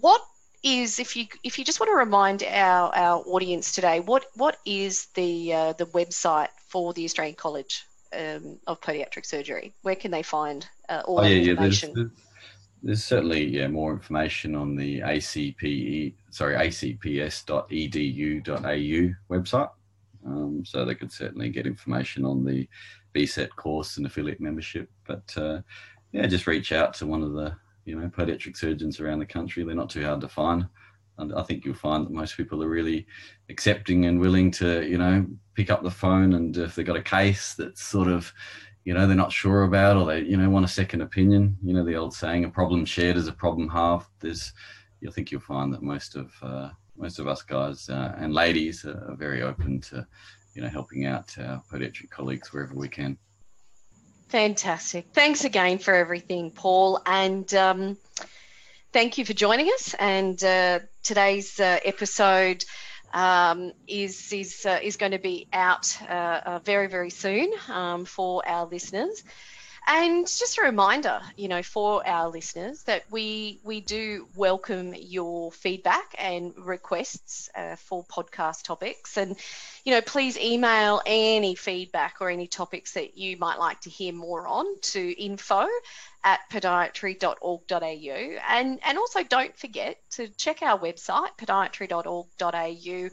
What 0.00 0.24
is 0.64 0.98
if 0.98 1.14
you 1.16 1.26
if 1.44 1.58
you 1.58 1.64
just 1.66 1.80
want 1.80 1.90
to 1.90 1.96
remind 1.96 2.42
our, 2.44 2.92
our 2.96 3.22
audience 3.26 3.72
today, 3.72 4.00
what 4.00 4.24
what 4.34 4.56
is 4.64 5.06
the 5.14 5.52
uh, 5.52 5.72
the 5.74 5.86
website 5.86 6.48
for 6.66 6.94
the 6.94 7.04
Australian 7.04 7.36
College 7.36 7.84
um, 8.18 8.58
of 8.66 8.80
Podiatric 8.80 9.26
Surgery? 9.26 9.74
Where 9.82 9.96
can 9.96 10.10
they 10.10 10.22
find 10.22 10.66
uh, 10.88 11.02
all 11.04 11.20
oh, 11.20 11.24
yeah, 11.24 11.50
information? 11.50 11.90
Yeah, 11.90 11.94
there's, 11.96 12.10
there's, 12.82 13.04
certainly 13.04 13.44
yeah 13.44 13.68
more 13.68 13.92
information 13.92 14.54
on 14.54 14.76
the 14.76 15.00
ACPE 15.00 16.14
sorry 16.30 16.54
acps.edu.au 16.54 17.74
website. 19.30 19.70
Um, 20.28 20.62
so 20.64 20.84
they 20.84 20.94
could 20.94 21.12
certainly 21.12 21.48
get 21.48 21.66
information 21.66 22.24
on 22.24 22.44
the 22.44 22.68
BSET 23.14 23.50
course 23.56 23.96
and 23.96 24.06
affiliate 24.06 24.40
membership. 24.40 24.90
But 25.06 25.32
uh, 25.36 25.60
yeah, 26.12 26.26
just 26.26 26.46
reach 26.46 26.72
out 26.72 26.94
to 26.94 27.06
one 27.06 27.22
of 27.22 27.32
the 27.32 27.56
you 27.84 27.98
know 27.98 28.08
podiatric 28.08 28.56
surgeons 28.56 29.00
around 29.00 29.20
the 29.20 29.26
country. 29.26 29.64
They're 29.64 29.74
not 29.74 29.90
too 29.90 30.04
hard 30.04 30.20
to 30.20 30.28
find. 30.28 30.68
And 31.18 31.34
I 31.34 31.42
think 31.42 31.64
you'll 31.64 31.74
find 31.74 32.06
that 32.06 32.12
most 32.12 32.36
people 32.36 32.62
are 32.62 32.68
really 32.68 33.06
accepting 33.50 34.06
and 34.06 34.20
willing 34.20 34.52
to, 34.52 34.86
you 34.88 34.98
know, 34.98 35.26
pick 35.54 35.68
up 35.68 35.82
the 35.82 35.90
phone 35.90 36.34
and 36.34 36.56
if 36.56 36.76
they've 36.76 36.86
got 36.86 36.96
a 36.96 37.02
case 37.02 37.54
that's 37.54 37.82
sort 37.82 38.06
of, 38.06 38.32
you 38.84 38.94
know, 38.94 39.06
they're 39.06 39.16
not 39.16 39.32
sure 39.32 39.64
about 39.64 39.96
or 39.96 40.06
they, 40.06 40.20
you 40.20 40.36
know, 40.36 40.48
want 40.48 40.64
a 40.64 40.68
second 40.68 41.00
opinion. 41.00 41.56
You 41.62 41.74
know, 41.74 41.84
the 41.84 41.96
old 41.96 42.14
saying, 42.14 42.44
a 42.44 42.48
problem 42.48 42.84
shared 42.84 43.16
is 43.16 43.26
a 43.26 43.32
problem 43.32 43.68
halved. 43.68 44.06
There's, 44.20 44.52
I 45.06 45.10
think 45.10 45.32
you'll 45.32 45.40
find 45.40 45.72
that 45.74 45.82
most 45.82 46.14
of 46.14 46.32
uh, 46.40 46.70
most 46.98 47.18
of 47.18 47.28
us 47.28 47.42
guys 47.42 47.88
uh, 47.88 48.14
and 48.18 48.34
ladies 48.34 48.84
are 48.84 49.16
very 49.16 49.42
open 49.42 49.80
to, 49.80 50.06
you 50.54 50.62
know, 50.62 50.68
helping 50.68 51.06
out 51.06 51.36
our 51.38 51.62
podiatric 51.72 52.10
colleagues 52.10 52.52
wherever 52.52 52.74
we 52.74 52.88
can. 52.88 53.16
Fantastic. 54.28 55.06
Thanks 55.14 55.44
again 55.44 55.78
for 55.78 55.94
everything, 55.94 56.50
Paul. 56.50 57.00
And 57.06 57.52
um, 57.54 57.96
thank 58.92 59.16
you 59.16 59.24
for 59.24 59.32
joining 59.32 59.68
us. 59.68 59.94
And 59.98 60.42
uh, 60.44 60.80
today's 61.02 61.58
uh, 61.58 61.78
episode 61.84 62.64
um, 63.14 63.72
is 63.86 64.32
is 64.32 64.66
uh, 64.66 64.80
is 64.82 64.96
going 64.96 65.12
to 65.12 65.18
be 65.18 65.48
out 65.52 65.96
uh, 66.02 66.40
uh, 66.44 66.58
very 66.58 66.88
very 66.88 67.10
soon 67.10 67.50
um, 67.68 68.04
for 68.04 68.46
our 68.46 68.66
listeners. 68.66 69.24
And 69.90 70.26
just 70.26 70.58
a 70.58 70.62
reminder, 70.62 71.18
you 71.34 71.48
know, 71.48 71.62
for 71.62 72.06
our 72.06 72.28
listeners 72.28 72.82
that 72.82 73.04
we 73.10 73.58
we 73.64 73.80
do 73.80 74.28
welcome 74.36 74.94
your 74.94 75.50
feedback 75.50 76.14
and 76.18 76.52
requests 76.58 77.48
uh, 77.54 77.74
for 77.76 78.04
podcast 78.04 78.64
topics, 78.64 79.16
and 79.16 79.34
you 79.84 79.94
know, 79.94 80.02
please 80.02 80.36
email 80.36 81.00
any 81.06 81.54
feedback 81.54 82.16
or 82.20 82.28
any 82.28 82.46
topics 82.46 82.92
that 82.92 83.16
you 83.16 83.38
might 83.38 83.58
like 83.58 83.80
to 83.80 83.88
hear 83.88 84.12
more 84.12 84.46
on 84.46 84.66
to 84.82 85.10
info 85.18 85.66
at 86.22 86.40
podiatry.org.au, 86.50 88.38
and 88.46 88.80
and 88.84 88.98
also 88.98 89.22
don't 89.22 89.56
forget 89.56 89.96
to 90.10 90.28
check 90.28 90.60
our 90.60 90.78
website 90.78 91.30
podiatry.org.au 91.38 93.08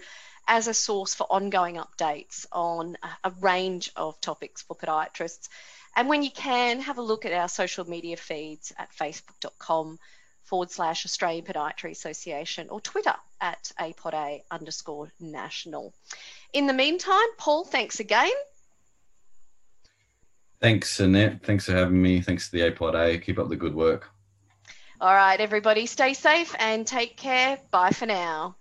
as 0.47 0.67
a 0.67 0.73
source 0.73 1.15
for 1.15 1.25
ongoing 1.29 1.77
updates 1.77 2.45
on 2.51 2.97
a 3.23 3.31
range 3.39 3.93
of 3.95 4.19
topics 4.19 4.61
for 4.61 4.75
podiatrists 4.75 5.47
and 5.95 6.09
when 6.09 6.23
you 6.23 6.31
can, 6.31 6.79
have 6.81 6.97
a 6.97 7.01
look 7.01 7.25
at 7.25 7.33
our 7.33 7.47
social 7.47 7.85
media 7.85 8.17
feeds 8.17 8.73
at 8.77 8.91
facebook.com 8.91 9.97
forward 10.43 10.71
slash 10.71 11.05
Australian 11.05 11.43
Podiatry 11.45 11.91
Association 11.91 12.69
or 12.69 12.79
Twitter 12.81 13.15
at 13.41 13.71
APODA 13.79 14.41
underscore 14.51 15.11
national. 15.19 15.93
In 16.53 16.67
the 16.67 16.73
meantime, 16.73 17.27
Paul, 17.37 17.63
thanks 17.63 17.99
again. 17.99 18.31
Thanks, 20.61 20.99
Annette. 20.99 21.43
Thanks 21.43 21.65
for 21.65 21.73
having 21.73 22.01
me. 22.01 22.21
Thanks 22.21 22.49
to 22.49 22.51
the 22.51 22.71
APODA. 22.71 23.21
Keep 23.21 23.39
up 23.39 23.49
the 23.49 23.55
good 23.55 23.75
work. 23.75 24.09
All 25.01 25.13
right, 25.13 25.39
everybody, 25.39 25.85
stay 25.87 26.13
safe 26.13 26.55
and 26.57 26.87
take 26.87 27.17
care. 27.17 27.59
Bye 27.71 27.91
for 27.91 28.05
now. 28.05 28.55